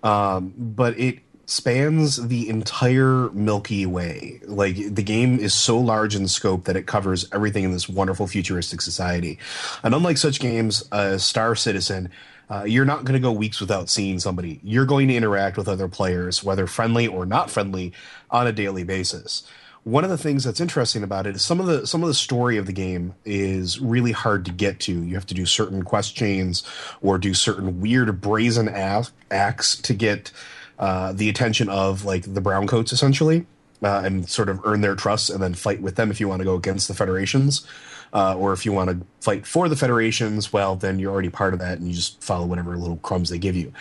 [0.03, 1.19] um, but it
[1.51, 4.41] spans the entire Milky Way.
[4.47, 8.27] Like the game is so large in scope that it covers everything in this wonderful
[8.27, 9.39] futuristic society.
[9.83, 12.11] And unlike such games, uh, Star Citizen.
[12.49, 14.59] Uh, you're not going to go weeks without seeing somebody.
[14.65, 17.93] You're going to interact with other players, whether friendly or not friendly,
[18.29, 19.45] on a daily basis
[19.85, 22.15] one of the things that's interesting about it is some of the some of the
[22.15, 24.93] story of the game is really hard to get to.
[24.93, 26.63] You have to do certain quest chains
[27.01, 30.33] or do certain weird brazen acts to get
[30.81, 33.47] uh, the attention of like the browncoats essentially,
[33.83, 36.41] uh, and sort of earn their trust and then fight with them if you want
[36.41, 37.67] to go against the federations.
[38.13, 41.53] Uh, or if you want to fight for the federations, well, then you're already part
[41.53, 43.73] of that and you just follow whatever little crumbs they give you.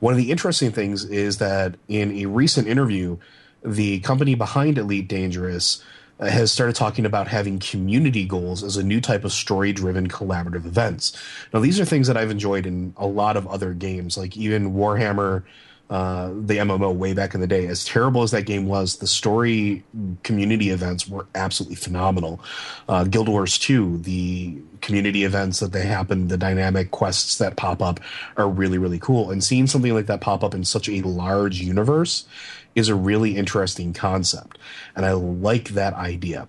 [0.00, 3.16] One of the interesting things is that in a recent interview,
[3.64, 5.82] the company behind Elite Dangerous
[6.20, 10.06] uh, has started talking about having community goals as a new type of story driven
[10.06, 11.16] collaborative events.
[11.54, 14.74] Now, these are things that I've enjoyed in a lot of other games, like even
[14.74, 15.44] Warhammer,
[15.90, 17.66] uh, the MMO way back in the day.
[17.66, 19.82] As terrible as that game was, the story
[20.22, 22.40] community events were absolutely phenomenal.
[22.88, 27.80] Uh, Guild Wars 2, the community events that they happen, the dynamic quests that pop
[27.80, 28.00] up
[28.36, 29.30] are really, really cool.
[29.30, 32.26] And seeing something like that pop up in such a large universe
[32.74, 34.58] is a really interesting concept.
[34.94, 36.48] And I like that idea.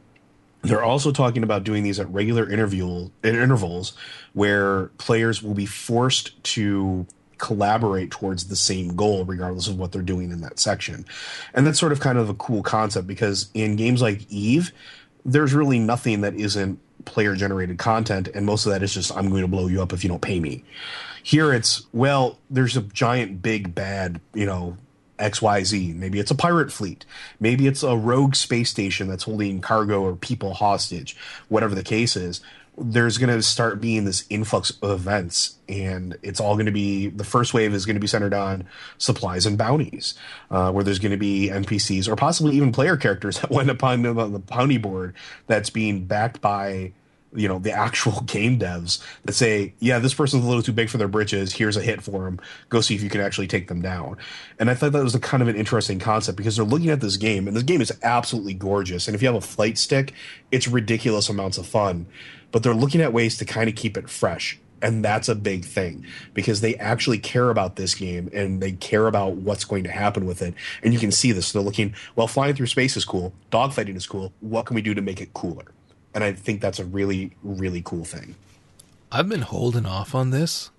[0.62, 3.94] They're also talking about doing these at regular interview, intervals
[4.34, 7.08] where players will be forced to
[7.40, 11.06] collaborate towards the same goal, regardless of what they're doing in that section.
[11.54, 14.72] And that's sort of kind of a cool concept because in games like Eve,
[15.26, 19.30] there's really nothing that isn't player generated content, and most of that is just, I'm
[19.30, 20.64] going to blow you up if you don't pay me.
[21.24, 24.78] Here it's, well, there's a giant, big, bad, you know,
[25.20, 25.96] XYZ.
[25.96, 27.06] Maybe it's a pirate fleet.
[27.40, 31.18] Maybe it's a rogue space station that's holding cargo or people hostage.
[31.50, 32.42] Whatever the case is,
[32.80, 37.08] there's going to start being this influx of events, and it's all going to be
[37.10, 38.68] the first wave is going to be centered on
[38.98, 40.16] supplies and bounties,
[40.52, 44.02] uh, where there's going to be NPCs or possibly even player characters that went upon
[44.02, 45.14] the, the bounty board
[45.48, 46.94] that's being backed by
[47.34, 50.90] you know the actual game devs that say yeah this person's a little too big
[50.90, 51.54] for their britches.
[51.54, 54.18] Here's a hit for them go see if you can actually take them down.
[54.58, 57.02] And i thought that was a kind of an interesting concept because they're looking at
[57.02, 59.08] this game and this game is absolutely gorgeous.
[59.08, 60.14] And if you have a flight stick
[60.52, 62.08] it's ridiculous amounts of fun
[62.52, 65.66] but they're looking at ways to kind of keep it fresh and that's a big
[65.66, 69.92] thing because they actually care about this game and they care about what's going to
[69.92, 73.04] happen with it and you can see this they're looking well flying through space is
[73.04, 75.66] cool dogfighting is cool what can we do to make it cooler
[76.14, 78.36] and I think that's a really really cool thing.
[79.12, 80.70] I've been holding off on this,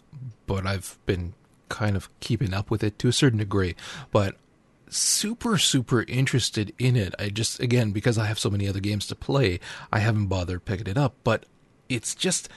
[0.46, 1.34] but I've been
[1.68, 3.74] kind of keeping up with it to a certain degree.
[4.12, 4.36] But
[4.88, 7.14] super super interested in it.
[7.18, 9.60] I just again because I have so many other games to play,
[9.92, 11.14] I haven't bothered picking it up.
[11.24, 11.46] But
[11.90, 12.48] it's just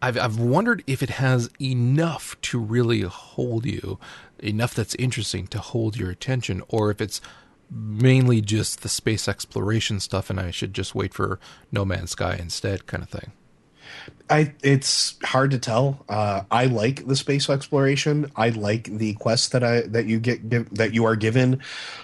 [0.00, 3.98] I've I've wondered if it has enough to really hold you,
[4.38, 7.20] enough that's interesting to hold your attention, or if it's
[7.70, 11.40] mainly just the space exploration stuff, and I should just wait for
[11.72, 13.32] No Man's Sky instead, kind of thing.
[14.28, 16.04] I it's hard to tell.
[16.08, 18.30] Uh, I like the space exploration.
[18.36, 21.62] I like the quests that I that you get give, that you are given.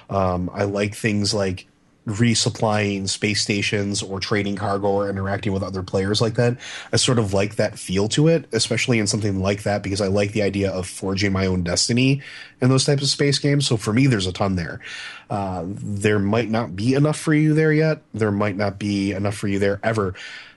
[0.09, 1.66] Um, I like things like
[2.11, 6.56] resupplying space stations or trading cargo or interacting with other players like that.
[6.92, 10.08] I sort of like that feel to it, especially in something like that because I
[10.08, 12.22] like the idea of forging my own destiny
[12.61, 13.66] in those types of space games.
[13.66, 14.80] So for me, there's a ton there.
[15.28, 18.02] Uh, there might not be enough for you there yet.
[18.12, 20.14] There might not be enough for you there ever.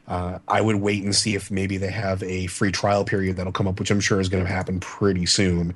[0.08, 3.54] Uh, I would wait and see if maybe they have a free trial period that'll
[3.54, 5.76] come up, which I'm sure is going to happen pretty soon,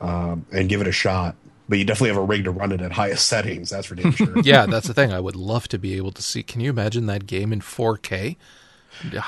[0.00, 1.36] um, and give it a shot
[1.68, 3.70] but you definitely have a rig to run it at highest settings.
[3.70, 4.38] That's for damn sure.
[4.44, 5.12] yeah, that's the thing.
[5.12, 6.42] I would love to be able to see.
[6.42, 8.36] Can you imagine that game in 4K?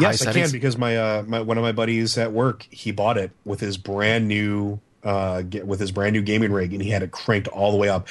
[0.01, 3.18] yes, I can because my, uh, my one of my buddies at work he bought
[3.18, 7.03] it with his brand new uh, with his brand new gaming rig, and he had
[7.03, 8.09] it cranked all the way up.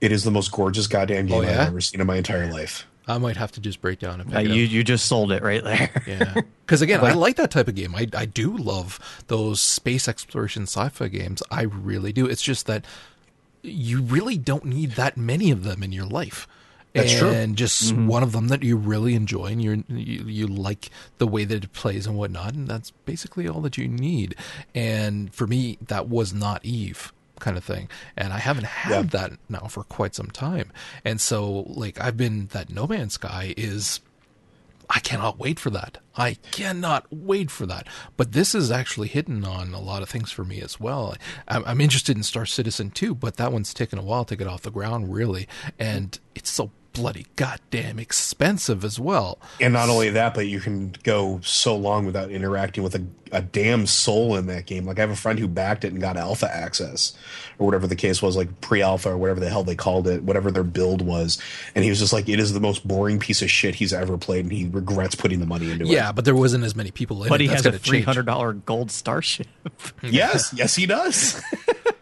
[0.00, 1.62] It is the most gorgeous goddamn game oh, yeah?
[1.62, 2.86] I've ever seen in my entire life.
[3.06, 5.42] I might have to just break down and pick uh, you you just sold it
[5.42, 5.90] right there.
[6.06, 6.34] yeah,
[6.64, 7.94] because again, I like that type of game.
[7.94, 11.42] I I do love those space exploration sci-fi games.
[11.50, 12.26] I really do.
[12.26, 12.84] It's just that
[13.62, 16.46] you really don't need that many of them in your life.
[16.92, 17.66] That's and true.
[17.66, 18.06] just mm-hmm.
[18.06, 21.72] one of them that you really enjoy and you you like the way that it
[21.72, 24.34] plays and whatnot, and that's basically all that you need.
[24.74, 27.88] And for me, that was not Eve kind of thing.
[28.16, 29.20] And I haven't had yeah.
[29.20, 30.70] that now for quite some time.
[31.04, 34.00] And so like I've been that No Man's Sky is
[34.94, 35.98] I cannot wait for that.
[36.16, 37.86] I cannot wait for that.
[38.18, 41.16] But this is actually hitting on a lot of things for me as well.
[41.48, 44.46] I'm, I'm interested in Star Citizen too, but that one's taken a while to get
[44.46, 45.48] off the ground, really.
[45.78, 49.38] And it's so bloody goddamn expensive as well.
[49.60, 53.42] And not only that, but you can go so long without interacting with a, a
[53.42, 54.84] damn soul in that game.
[54.84, 57.14] Like I have a friend who backed it and got alpha access
[57.58, 60.50] or whatever the case was, like pre-alpha or whatever the hell they called it, whatever
[60.50, 61.38] their build was.
[61.74, 64.18] And he was just like, it is the most boring piece of shit he's ever
[64.18, 65.94] played, and he regrets putting the money into yeah, it.
[65.94, 67.38] Yeah, but there wasn't as many people in but it.
[67.38, 69.46] But he has a three hundred dollar gold starship.
[70.02, 71.40] yes, yes, he does.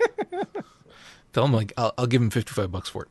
[1.33, 3.09] Tell him like I'll, I'll give him fifty five bucks for it.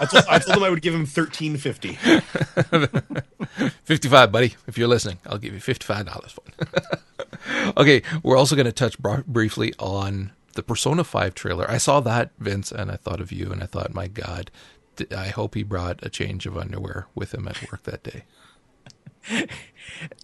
[0.00, 1.92] I, told, I told him I would give him thirteen fifty.
[3.84, 4.56] fifty five, buddy.
[4.66, 6.68] If you're listening, I'll give you fifty five dollars for it.
[7.76, 11.70] okay, we're also going to touch br- briefly on the Persona Five trailer.
[11.70, 14.50] I saw that Vince, and I thought of you, and I thought, my God,
[15.16, 18.24] I hope he brought a change of underwear with him at work that day.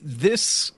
[0.03, 0.73] this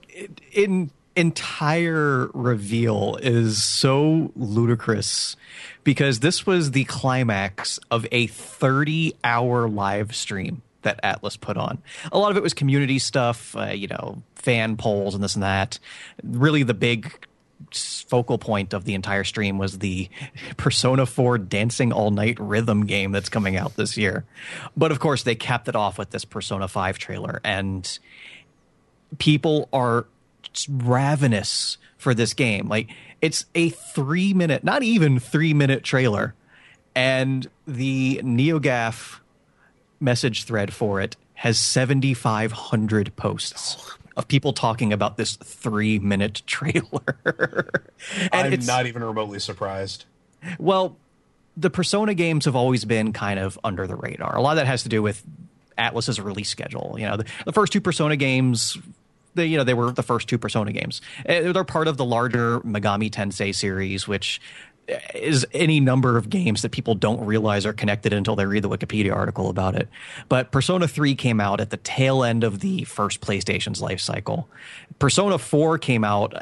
[0.51, 5.35] in entire reveal is so ludicrous
[5.83, 11.81] because this was the climax of a 30 hour live stream that Atlus put on.
[12.13, 15.43] A lot of it was community stuff, uh, you know, fan polls and this and
[15.43, 15.77] that.
[16.23, 17.27] Really, the big
[17.73, 20.09] focal point of the entire stream was the
[20.57, 24.23] Persona 4 Dancing All Night rhythm game that's coming out this year.
[24.77, 27.99] But of course, they capped it off with this Persona 5 trailer, and
[29.17, 30.05] people are
[30.69, 32.67] ravenous for this game.
[32.67, 32.89] Like
[33.21, 36.33] it's a three minute, not even three minute trailer,
[36.95, 39.19] and the NeoGAF
[39.99, 47.69] message thread for it has 7,500 posts of people talking about this three minute trailer.
[48.33, 50.05] and I'm not even remotely surprised.
[50.57, 50.97] Well,
[51.55, 54.35] the Persona games have always been kind of under the radar.
[54.35, 55.23] A lot of that has to do with
[55.77, 56.95] Atlus's release schedule.
[56.97, 58.77] You know, the, the first two Persona games
[59.35, 61.01] they, you know, they were the first two Persona games.
[61.25, 64.41] Eh, they're part of the larger Megami Tensei series, which
[65.13, 68.69] is any number of games that people don't realize are connected until they read the
[68.69, 69.87] Wikipedia article about it.
[70.27, 74.49] But Persona 3 came out at the tail end of the first PlayStation's life cycle.
[74.97, 76.33] Persona 4 came out,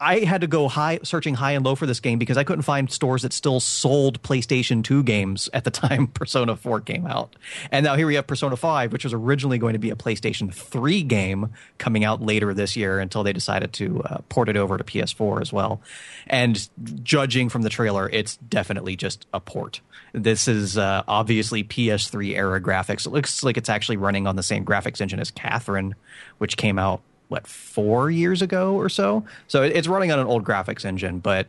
[0.00, 2.90] had to go high searching high and low for this game because I couldn't find
[2.90, 7.36] stores that still sold PlayStation 2 games at the time Persona 4 came out.
[7.70, 10.52] And now here we have Persona 5, which was originally going to be a PlayStation
[10.52, 14.78] 3 game coming out later this year until they decided to uh, port it over
[14.78, 15.82] to PS4 as well.
[16.26, 16.68] And
[17.02, 19.82] judging from the trailer, it's definitely just a port.
[20.12, 23.06] This is uh, obviously PS3 era graphics.
[23.06, 25.94] It looks like it's actually running on the same graphics engine as Catherine,
[26.38, 29.24] which came out what four years ago or so.
[29.46, 31.46] So it's running on an old graphics engine, but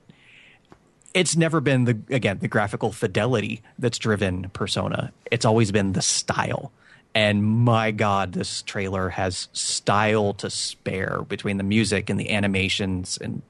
[1.14, 5.12] it's never been the again the graphical fidelity that's driven Persona.
[5.32, 6.72] It's always been the style.
[7.14, 13.18] And my God, this trailer has style to spare between the music and the animations
[13.20, 13.42] and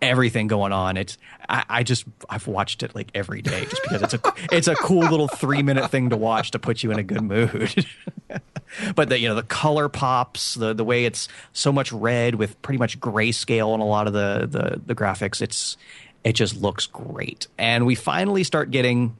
[0.00, 0.96] everything going on.
[0.96, 1.18] It's
[1.48, 4.20] I, I, just I've watched it like every day just because it's a
[4.52, 7.22] it's a cool little three minute thing to watch to put you in a good
[7.22, 7.86] mood.
[8.94, 12.60] but the you know the color pops, the the way it's so much red with
[12.62, 15.42] pretty much grayscale on a lot of the the the graphics.
[15.42, 15.76] It's
[16.24, 19.16] it just looks great, and we finally start getting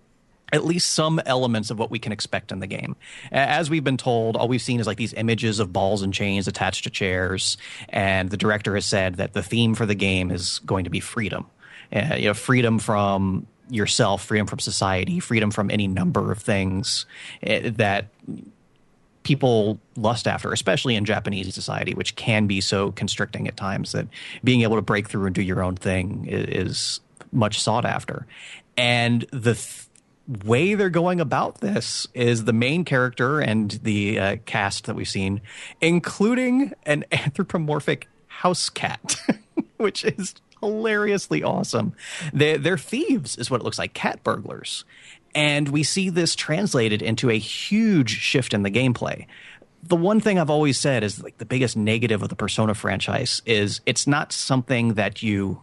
[0.52, 2.96] at least some elements of what we can expect in the game.
[3.30, 6.48] As we've been told, all we've seen is like these images of balls and chains
[6.48, 7.56] attached to chairs,
[7.88, 11.00] and the director has said that the theme for the game is going to be
[11.00, 11.46] freedom.
[11.94, 17.06] Uh, you know, freedom from yourself, freedom from society, freedom from any number of things
[17.46, 18.06] uh, that
[19.22, 24.06] people lust after, especially in Japanese society, which can be so constricting at times that
[24.42, 27.00] being able to break through and do your own thing is,
[27.30, 28.26] much sought after.
[28.76, 29.87] And the th-
[30.44, 35.08] way they're going about this is the main character and the uh, cast that we've
[35.08, 35.40] seen,
[35.80, 39.16] including an anthropomorphic house cat,
[39.78, 41.94] which is hilariously awesome.
[42.32, 44.84] They, they're thieves, is what it looks like, cat burglars.
[45.34, 49.26] And we see this translated into a huge shift in the gameplay.
[49.82, 53.40] the one thing I've always said is like the biggest negative of the Persona franchise
[53.46, 55.62] is it's not something that you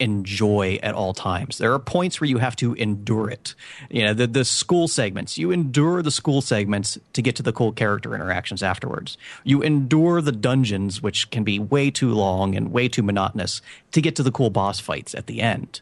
[0.00, 1.58] enjoy at all times.
[1.58, 3.54] There are points where you have to endure it.
[3.90, 7.52] You know, the the school segments, you endure the school segments to get to the
[7.52, 9.18] cool character interactions afterwards.
[9.44, 13.60] You endure the dungeons which can be way too long and way too monotonous
[13.92, 15.80] to get to the cool boss fights at the end.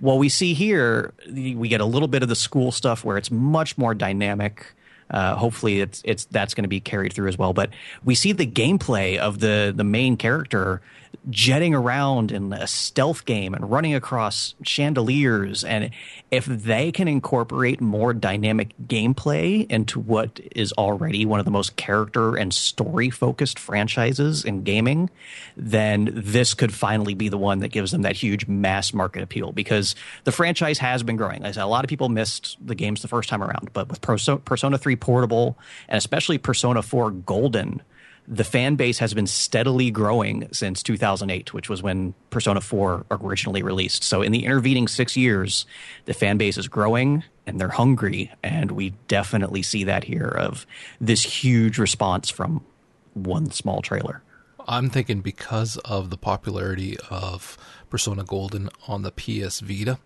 [0.00, 3.30] What we see here, we get a little bit of the school stuff where it's
[3.30, 4.74] much more dynamic.
[5.10, 7.52] Uh, hopefully, it's it's that's going to be carried through as well.
[7.52, 7.70] But
[8.04, 10.82] we see the gameplay of the the main character
[11.30, 15.64] jetting around in a stealth game and running across chandeliers.
[15.64, 15.90] And
[16.30, 21.76] if they can incorporate more dynamic gameplay into what is already one of the most
[21.76, 25.10] character and story focused franchises in gaming,
[25.56, 29.52] then this could finally be the one that gives them that huge mass market appeal
[29.52, 31.44] because the franchise has been growing.
[31.44, 34.00] I said a lot of people missed the games the first time around, but with
[34.00, 35.58] Persona 3 Portable
[35.88, 37.82] and especially Persona 4 Golden,
[38.26, 43.62] the fan base has been steadily growing since 2008, which was when Persona 4 originally
[43.62, 44.02] released.
[44.02, 45.66] So, in the intervening six years,
[46.06, 48.32] the fan base is growing and they're hungry.
[48.42, 50.66] And we definitely see that here of
[51.00, 52.64] this huge response from
[53.12, 54.22] one small trailer.
[54.66, 57.58] I'm thinking because of the popularity of
[57.90, 59.98] Persona Golden on the PS Vita,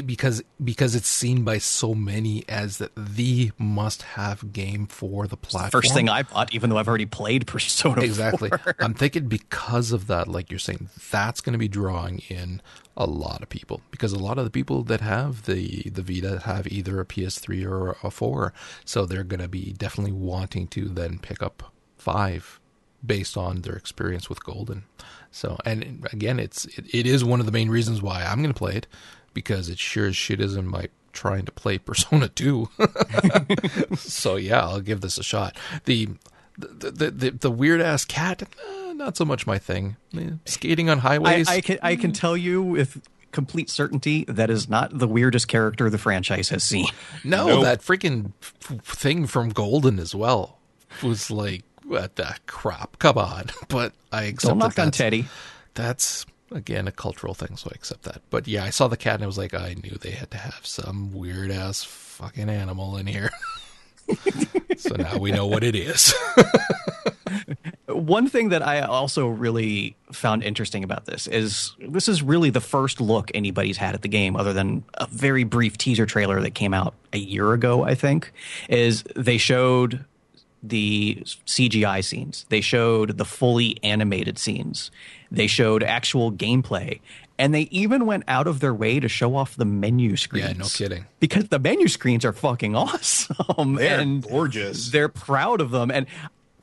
[0.00, 5.82] because because it's seen by so many as the must-have game for the platform.
[5.82, 8.02] First thing I bought, even though I've already played Persona.
[8.02, 8.50] Exactly.
[8.78, 12.62] I'm thinking because of that, like you're saying, that's going to be drawing in
[12.96, 16.40] a lot of people because a lot of the people that have the the Vita
[16.44, 18.52] have either a PS3 or a 4,
[18.84, 22.60] so they're going to be definitely wanting to then pick up five
[23.04, 24.84] based on their experience with Golden.
[25.30, 28.52] So, and again, it's it, it is one of the main reasons why I'm going
[28.52, 28.86] to play it
[29.36, 32.70] because it sure as shit isn't my trying to play Persona 2.
[33.96, 35.54] so yeah, I'll give this a shot.
[35.84, 36.08] The
[36.56, 39.96] the the, the, the weird ass cat, eh, not so much my thing.
[40.16, 41.48] Eh, skating on highways.
[41.48, 45.48] I, I, can I can tell you with complete certainty that is not the weirdest
[45.48, 46.86] character the franchise has seen.
[47.22, 47.64] No, nope.
[47.64, 50.58] that freaking thing from Golden as well
[51.02, 52.98] was like what the crap.
[52.98, 54.48] Come on, but I accept.
[54.48, 55.26] Don't knock on Teddy.
[55.74, 58.22] That's again a cultural thing, so I accept that.
[58.30, 60.38] But yeah, I saw the cat and I was like, I knew they had to
[60.38, 63.30] have some weird ass fucking animal in here.
[64.76, 66.14] so now we know what it is.
[67.88, 72.60] One thing that I also really found interesting about this is this is really the
[72.60, 76.54] first look anybody's had at the game, other than a very brief teaser trailer that
[76.54, 78.32] came out a year ago, I think.
[78.68, 80.04] Is they showed
[80.62, 82.44] the CGI scenes.
[82.48, 84.90] They showed the fully animated scenes.
[85.30, 87.00] They showed actual gameplay.
[87.38, 90.48] And they even went out of their way to show off the menu screens.
[90.48, 91.06] Yeah, no kidding.
[91.20, 93.74] Because the menu screens are fucking awesome.
[93.74, 94.90] They're and gorgeous.
[94.90, 95.90] They're proud of them.
[95.90, 96.06] And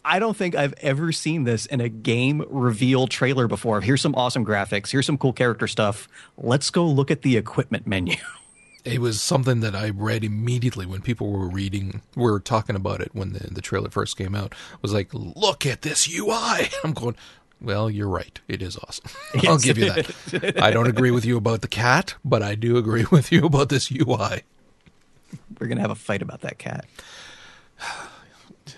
[0.06, 3.82] I don't think I've ever seen this in a game reveal trailer before.
[3.82, 4.92] Here's some awesome graphics.
[4.92, 6.08] Here's some cool character stuff.
[6.38, 8.16] Let's go look at the equipment menu.
[8.84, 13.12] it was something that I read immediately when people were reading, were talking about it
[13.14, 14.54] when the, the trailer first came out.
[14.82, 16.70] Was like, look at this UI.
[16.84, 17.16] I'm going,
[17.64, 18.40] well, you're right.
[18.48, 19.06] It is awesome.
[19.36, 19.46] Yes.
[19.48, 20.62] I'll give you that.
[20.62, 23.70] I don't agree with you about the cat, but I do agree with you about
[23.70, 24.44] this UI.
[25.60, 26.86] We're gonna have a fight about that cat.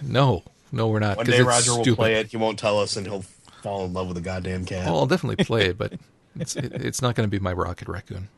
[0.02, 1.18] no, no, we're not.
[1.18, 1.90] One day Roger stupid.
[1.90, 2.28] will play it.
[2.28, 3.26] He won't tell us, and he'll
[3.62, 4.86] fall in love with the goddamn cat.
[4.86, 5.94] Well, I'll definitely play it, but
[6.40, 8.30] it's it, it's not going to be my Rocket Raccoon.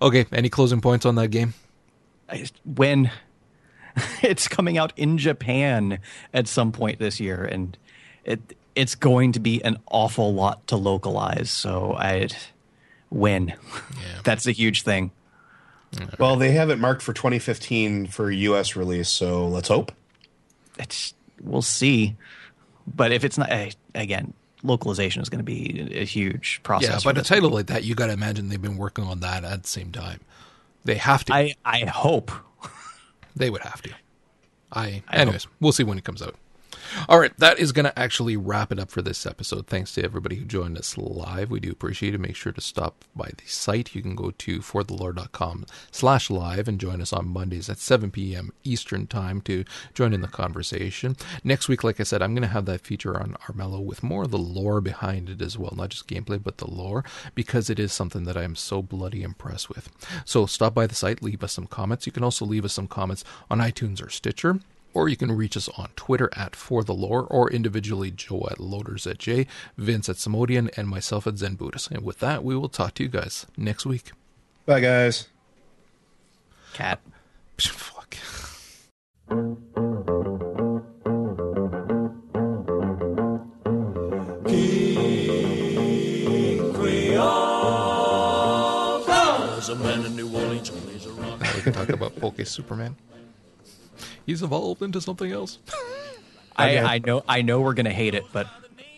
[0.00, 1.54] Okay, any closing points on that game?
[2.64, 3.10] When
[4.22, 5.98] it's coming out in Japan
[6.32, 7.76] at some point this year, and
[8.24, 11.50] it it's going to be an awful lot to localize.
[11.50, 12.28] So I
[13.10, 13.48] win.
[13.48, 14.20] Yeah.
[14.24, 15.10] That's a huge thing.
[16.18, 19.90] Well, they have it marked for 2015 for US release, so let's hope.
[20.78, 22.16] It's we'll see.
[22.86, 24.32] But if it's not eh, again,
[24.62, 27.04] localization is going to be a huge process.
[27.04, 29.44] Yeah, but a title like that, you got to imagine they've been working on that
[29.44, 30.20] at the same time.
[30.84, 31.34] They have to.
[31.34, 32.30] I I hope
[33.34, 33.90] they would have to.
[34.70, 35.54] I, I anyways, hope.
[35.58, 36.36] we'll see when it comes out.
[37.08, 39.66] All right, that is going to actually wrap it up for this episode.
[39.66, 41.50] Thanks to everybody who joined us live.
[41.50, 42.20] We do appreciate it.
[42.20, 43.94] Make sure to stop by the site.
[43.94, 48.52] You can go to forthelore.com slash live and join us on Mondays at 7 p.m.
[48.64, 51.16] Eastern Time to join in the conversation.
[51.44, 54.24] Next week, like I said, I'm going to have that feature on Armello with more
[54.24, 55.74] of the lore behind it as well.
[55.76, 57.04] Not just gameplay, but the lore,
[57.34, 59.90] because it is something that I am so bloody impressed with.
[60.24, 62.06] So stop by the site, leave us some comments.
[62.06, 64.60] You can also leave us some comments on iTunes or Stitcher
[64.94, 68.58] or you can reach us on Twitter at For the Lore, or individually Joe at
[68.58, 69.46] Loaders at J,
[69.76, 71.90] Vince at Simodian, and myself at Zen Buddhist.
[71.90, 74.12] And with that, we will talk to you guys next week.
[74.66, 75.28] Bye, guys.
[76.74, 77.00] Cat.
[77.58, 78.16] Fuck.
[84.46, 87.24] King Creole.
[89.04, 91.40] There's a man in New Orleans who a rock.
[91.40, 92.96] Now we can talk about Poke Superman.
[94.28, 95.58] He's evolved into something else.
[96.54, 98.46] I, I know I know we're gonna hate it, but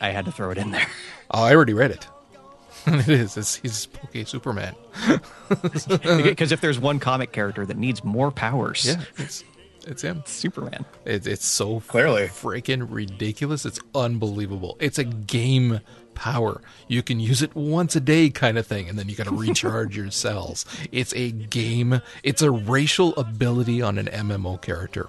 [0.01, 0.87] I had to throw it in there.
[1.33, 2.09] Oh, I already read it.
[2.87, 3.37] it is.
[3.37, 4.75] It's, he's Poke Superman.
[5.49, 9.45] Because if there's one comic character that needs more powers, Yeah, it's
[9.87, 10.25] it's him.
[10.27, 10.85] Superman.
[11.05, 12.23] It, it's so Clearly.
[12.27, 13.65] freaking ridiculous.
[13.65, 14.77] It's unbelievable.
[14.81, 15.79] It's a game
[16.15, 16.61] power.
[16.89, 19.35] You can use it once a day, kind of thing, and then you got to
[19.37, 20.65] recharge your cells.
[20.91, 22.03] It's a game.
[22.25, 25.09] It's a racial ability on an MMO character.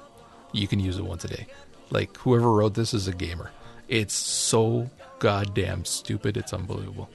[0.53, 1.48] You can use it once a day.
[1.90, 3.52] Like whoever wrote this is a gamer.
[3.88, 6.38] It's so goddamn stupid.
[6.38, 7.10] It's unbelievable.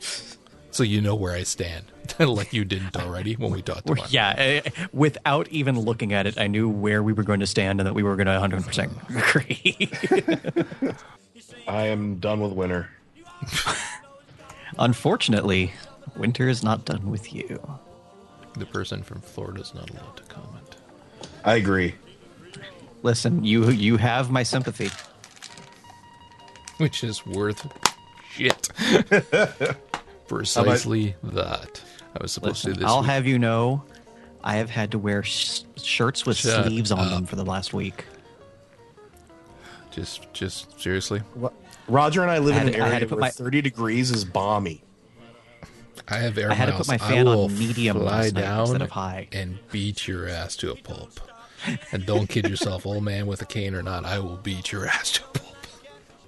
[0.72, 1.84] So you know where I stand,
[2.18, 4.06] like you didn't already when we talked about.
[4.06, 4.12] it.
[4.14, 7.78] Yeah, uh, without even looking at it, I knew where we were going to stand
[7.78, 10.94] and that we were going to 100% agree.
[11.68, 12.88] I am done with winter.
[14.78, 15.74] Unfortunately,
[16.16, 17.60] winter is not done with you.
[18.54, 20.76] The person from Florida is not allowed to comment.
[21.44, 21.96] I agree.
[23.02, 24.90] Listen, you you have my sympathy.
[26.78, 27.66] which is worth
[28.30, 28.68] shit.
[30.28, 31.82] Precisely that.
[32.18, 32.88] I was supposed Listen, to do this.
[32.90, 33.10] I'll week.
[33.10, 33.84] have you know,
[34.44, 37.72] I have had to wear sh- shirts with Shut sleeves on them for the last
[37.74, 38.04] week.
[39.90, 41.22] just, just seriously.
[41.88, 44.24] Roger and I live I in an to- area to where my- 30 degrees is
[44.24, 44.82] balmy.
[46.08, 48.82] I have air I had to put my fan on medium last night down instead
[48.82, 49.28] of high.
[49.32, 51.20] and beat your ass to a pulp.
[51.92, 54.86] and don't kid yourself, old man with a cane or not, I will beat your
[54.86, 55.56] ass to pulp.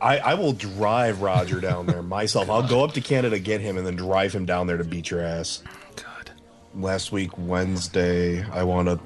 [0.01, 2.51] I, I will drive Roger down there myself.
[2.51, 5.11] I'll go up to Canada, get him, and then drive him down there to beat
[5.11, 5.63] your ass.
[5.97, 6.31] God.
[6.75, 9.01] Last week, Wednesday, I wound up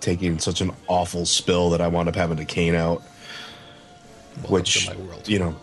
[0.00, 3.02] taking such an awful spill that I wound up having to cane out.
[4.36, 5.28] Welcome which, to my world.
[5.28, 5.56] you know,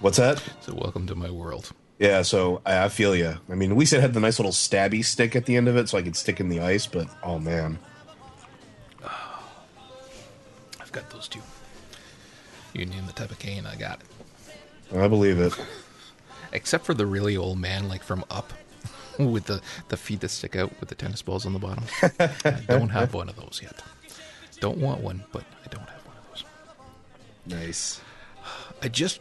[0.00, 0.42] what's that?
[0.60, 1.72] So welcome to my world.
[1.98, 3.34] Yeah, so I, I feel you.
[3.48, 5.76] I mean, at least it had the nice little stabby stick at the end of
[5.76, 6.86] it, so I could stick in the ice.
[6.86, 7.78] But oh man,
[10.88, 11.42] I've got those two.
[12.72, 14.96] You name the type of cane, I got it.
[14.96, 15.52] I believe it.
[16.50, 18.54] Except for the really old man, like from Up,
[19.18, 21.84] with the, the feet that stick out with the tennis balls on the bottom.
[22.18, 23.82] I don't have one of those yet.
[24.60, 26.44] Don't want one, but I don't have one of those.
[27.44, 28.00] Nice.
[28.82, 29.20] I just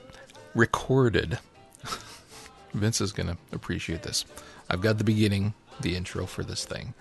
[0.56, 1.38] recorded.
[2.74, 4.24] Vince is going to appreciate this.
[4.70, 6.94] I've got the beginning, the intro for this thing.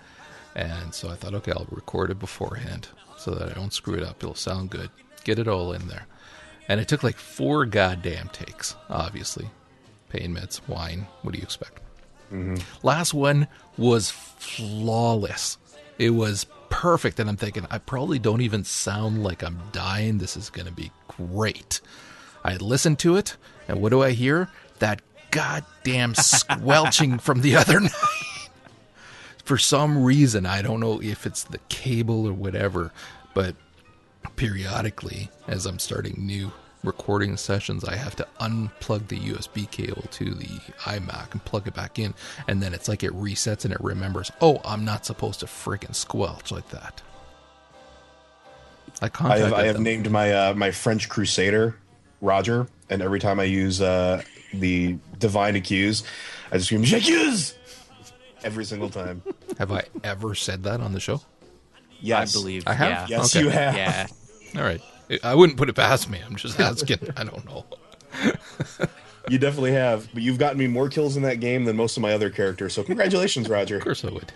[0.55, 2.89] And so I thought, okay, I'll record it beforehand
[3.27, 4.23] so that I don't screw it up.
[4.23, 4.89] It'll sound good.
[5.25, 6.07] Get it all in there.
[6.69, 9.49] And it took like four goddamn takes, obviously.
[10.07, 11.07] Pain meds, wine.
[11.23, 11.81] What do you expect?
[12.31, 12.55] Mm-hmm.
[12.87, 15.57] Last one was flawless.
[15.97, 17.19] It was perfect.
[17.19, 20.19] And I'm thinking, I probably don't even sound like I'm dying.
[20.19, 21.81] This is going to be great.
[22.45, 23.35] I listened to it,
[23.67, 24.47] and what do I hear?
[24.79, 25.01] That
[25.31, 27.91] goddamn squelching from the other night.
[29.43, 32.91] For some reason, I don't know if it's the cable or whatever,
[33.37, 33.53] but
[34.35, 36.51] periodically, as I'm starting new
[36.83, 40.47] recording sessions, I have to unplug the USB cable to the
[40.79, 42.15] iMac and plug it back in,
[42.47, 45.93] and then it's like it resets and it remembers, oh, I'm not supposed to freaking
[45.93, 47.03] squelch like that.
[49.03, 51.77] I I have, I have named my uh, my French Crusader
[52.21, 56.03] Roger, and every time I use uh, the Divine Accuse,
[56.51, 57.53] I just scream J'accuse
[58.43, 59.21] every single time.
[59.59, 61.21] Have I ever said that on the show?
[62.01, 62.63] Yes, I believe.
[62.67, 63.09] I have?
[63.09, 63.17] Yeah.
[63.17, 63.43] Yes, Okay.
[63.45, 63.75] you have.
[63.75, 64.07] Yeah.
[64.55, 64.81] All right.
[65.23, 66.19] I wouldn't put it past me.
[66.25, 66.99] I'm just asking.
[67.17, 67.65] I don't know.
[69.29, 72.01] You definitely have, but you've gotten me more kills in that game than most of
[72.01, 72.73] my other characters.
[72.73, 73.75] So congratulations, Roger.
[73.75, 74.31] Of course I would.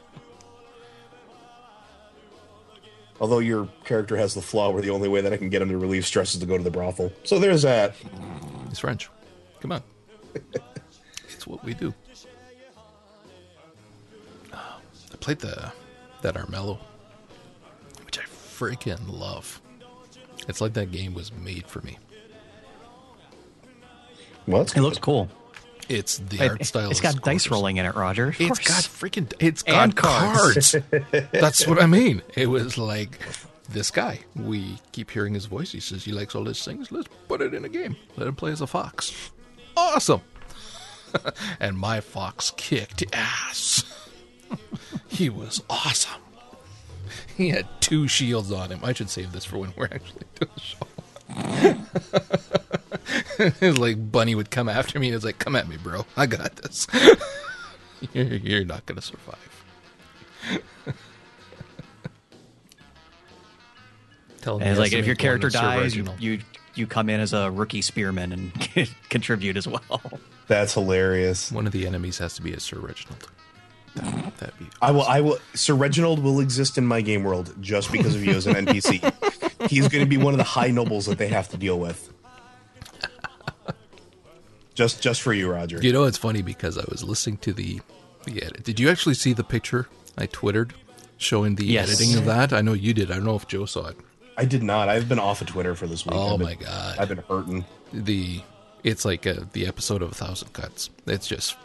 [3.22, 5.70] Although your character has the flaw where the only way that I can get him
[5.70, 7.10] to relieve stress is to go to the brothel.
[7.24, 7.96] So there's that.
[8.68, 9.10] He's French.
[9.62, 9.82] Come on.
[11.30, 11.94] it's what we do.
[14.52, 15.72] I played the
[16.22, 16.91] that Armello, which I
[18.62, 19.60] freaking love.
[20.48, 21.98] It's like that game was made for me.
[24.48, 25.30] Well, It looks cool.
[25.90, 26.90] It's the It, art style.
[26.90, 27.52] It's is got dice gorgeous.
[27.52, 28.30] rolling in it, Roger.
[28.30, 28.68] Of It's course.
[28.68, 29.34] got freaking.
[29.40, 30.72] It's got And cards.
[30.72, 30.76] cards.
[31.32, 32.22] That's what I mean.
[32.36, 33.20] It was like
[33.70, 34.20] this guy.
[34.36, 35.72] We keep hearing his voice.
[35.72, 36.92] He says he likes all these things.
[36.92, 37.96] Let's put it in a game.
[38.16, 39.32] Let him play as a fox.
[39.76, 40.22] Awesome.
[41.60, 43.84] and my fox kicked ass.
[45.08, 46.22] he was awesome.
[47.42, 48.82] He had two shields on him.
[48.84, 50.86] I should save this for when we're actually doing the show.
[53.60, 56.06] it's like Bunny would come after me and it's like, come at me, bro.
[56.16, 56.86] I got this.
[58.14, 59.50] you're, you're not going to survive.
[64.42, 66.42] Tell me And it's like if your character dies, you, you
[66.76, 68.54] you come in as a rookie spearman and
[69.10, 70.20] contribute as well.
[70.48, 71.52] that's hilarious.
[71.52, 73.28] One of the enemies has to be a Sir Reginald.
[73.96, 74.68] That, that'd be.
[74.82, 75.04] I will.
[75.04, 75.38] I will.
[75.54, 79.70] Sir Reginald will exist in my game world just because of you as an NPC.
[79.70, 82.10] He's going to be one of the high nobles that they have to deal with.
[84.74, 85.80] Just, just for you, Roger.
[85.82, 87.82] You know, it's funny because I was listening to the
[88.26, 88.64] the edit.
[88.64, 89.88] Did you actually see the picture
[90.18, 90.74] I twittered
[91.18, 91.90] showing the Yes.
[91.90, 92.54] editing of that?
[92.54, 93.12] I know you did.
[93.12, 93.98] I don't know if Joe saw it.
[94.38, 94.88] I did not.
[94.90, 96.16] I've been off of Twitter for this week.
[96.16, 96.98] Oh been- my God.
[97.00, 97.66] I've been hurting.
[97.92, 98.42] The
[98.84, 100.90] it's like a, the episode of a thousand cuts.
[101.06, 101.58] It's just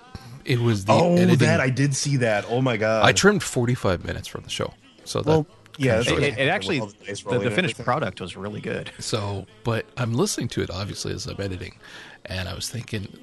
[0.46, 1.38] it was the oh, editing.
[1.38, 2.46] that I did see that.
[2.48, 3.04] Oh my god.
[3.04, 4.72] I trimmed forty five minutes from the show.
[5.04, 5.46] So that
[5.78, 8.90] yeah, that's It, it, it actually, the the, the finished product was really good.
[9.00, 11.76] So, but I'm listening to it obviously as I'm editing,
[12.24, 13.18] and I was thinking,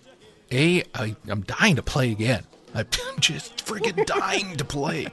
[0.52, 2.44] a, I, I'm dying to play again.
[2.76, 2.88] I'm
[3.20, 5.08] just freaking dying to play,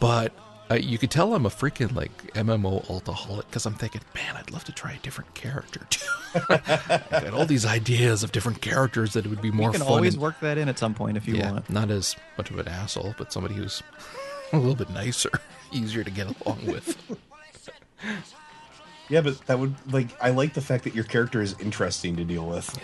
[0.00, 0.32] but
[0.72, 4.50] uh, you could tell I'm a freaking like MMO alcoholic because I'm thinking, man, I'd
[4.50, 6.06] love to try a different character too.
[6.48, 9.80] I got all these ideas of different characters that it would be more You can
[9.82, 9.88] fun.
[9.92, 11.70] always and- work that in at some point if you yeah, want.
[11.70, 13.82] not as much of an asshole, but somebody who's
[14.52, 15.30] a little bit nicer,
[15.72, 16.96] easier to get along with.
[19.08, 20.08] Yeah, but that would like.
[20.22, 22.74] I like the fact that your character is interesting to deal with.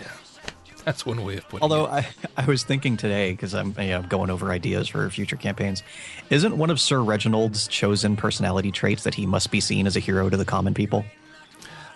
[0.89, 1.91] That's one way of putting Although it.
[1.91, 2.07] I,
[2.37, 5.83] I was thinking today because I'm you know, going over ideas for future campaigns,
[6.31, 9.99] isn't one of Sir Reginald's chosen personality traits that he must be seen as a
[9.99, 11.05] hero to the common people?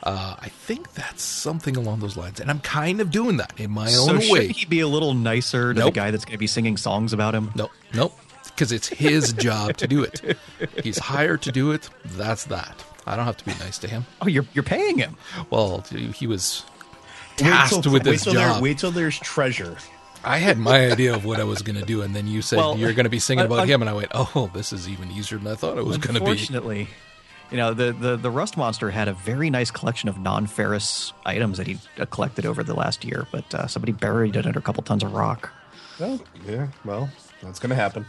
[0.04, 3.72] Uh, I think that's something along those lines, and I'm kind of doing that in
[3.72, 4.48] my So own should way.
[4.50, 5.94] he be a little nicer to Nope.
[5.94, 7.52] the guy that's going to be singing songs about him?
[7.56, 10.38] Nope, nope, because it's his job to do it.
[10.84, 11.90] He's hired to do it.
[12.06, 12.84] That's that.
[13.08, 14.06] I don't have to be nice to him.
[14.22, 15.18] Oh, you're you're paying him.
[15.50, 15.82] Well,
[16.14, 16.64] he was
[17.38, 19.78] tasked till, with wait this till there- wait till there's treasure.
[20.26, 22.56] I had my idea of what I was going to do, and then you said
[22.58, 24.88] Well, you're going to be singing about uh, him, and I went, "Oh, this is
[24.88, 26.88] even easier than I thought it was going to be." Unfortunately,
[27.52, 31.58] you know the, the the Rust Monster had a very nice collection of non-ferrous items
[31.58, 34.62] that he uh, collected over the last year, but uh, somebody buried it under a
[34.62, 35.52] couple tons of rock.
[36.00, 36.68] Well, yeah.
[36.86, 37.10] Well,
[37.42, 38.06] that's gonna happen,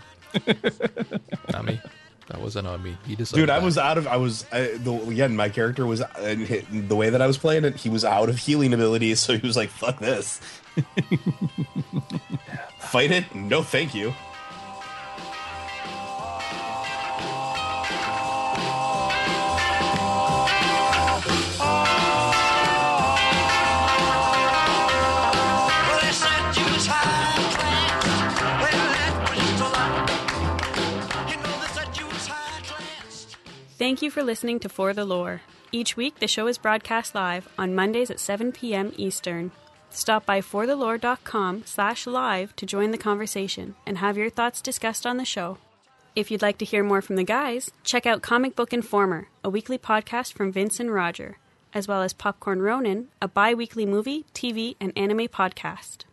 [1.50, 1.80] Not me.
[2.28, 2.96] That wasn't on me.
[3.06, 3.42] He decided.
[3.42, 3.50] dude.
[3.50, 3.64] I that.
[3.64, 4.06] was out of.
[4.06, 5.36] I was I, the, again.
[5.36, 7.76] My character was hit- the way that I was playing it.
[7.76, 10.40] He was out of healing abilities, so he was like, "Fuck this."
[12.78, 13.34] Fight it?
[13.34, 14.14] No, thank you.
[33.84, 35.42] Thank you for listening to For the Lore.
[35.70, 38.94] Each week, the show is broadcast live on Mondays at 7 p.m.
[38.96, 39.52] Eastern.
[39.90, 45.18] Stop by forthelore.com slash live to join the conversation and have your thoughts discussed on
[45.18, 45.58] the show.
[46.16, 49.50] If you'd like to hear more from the guys, check out Comic Book Informer, a
[49.50, 51.36] weekly podcast from Vince and Roger,
[51.74, 56.04] as well as Popcorn Ronin, a bi-weekly movie, TV, and anime podcast.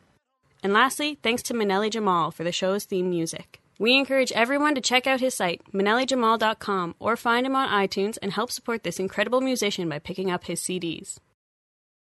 [0.62, 3.61] And lastly, thanks to Manelli Jamal for the show's theme music.
[3.82, 8.32] We encourage everyone to check out his site, manellijamal.com, or find him on iTunes and
[8.32, 11.18] help support this incredible musician by picking up his CDs.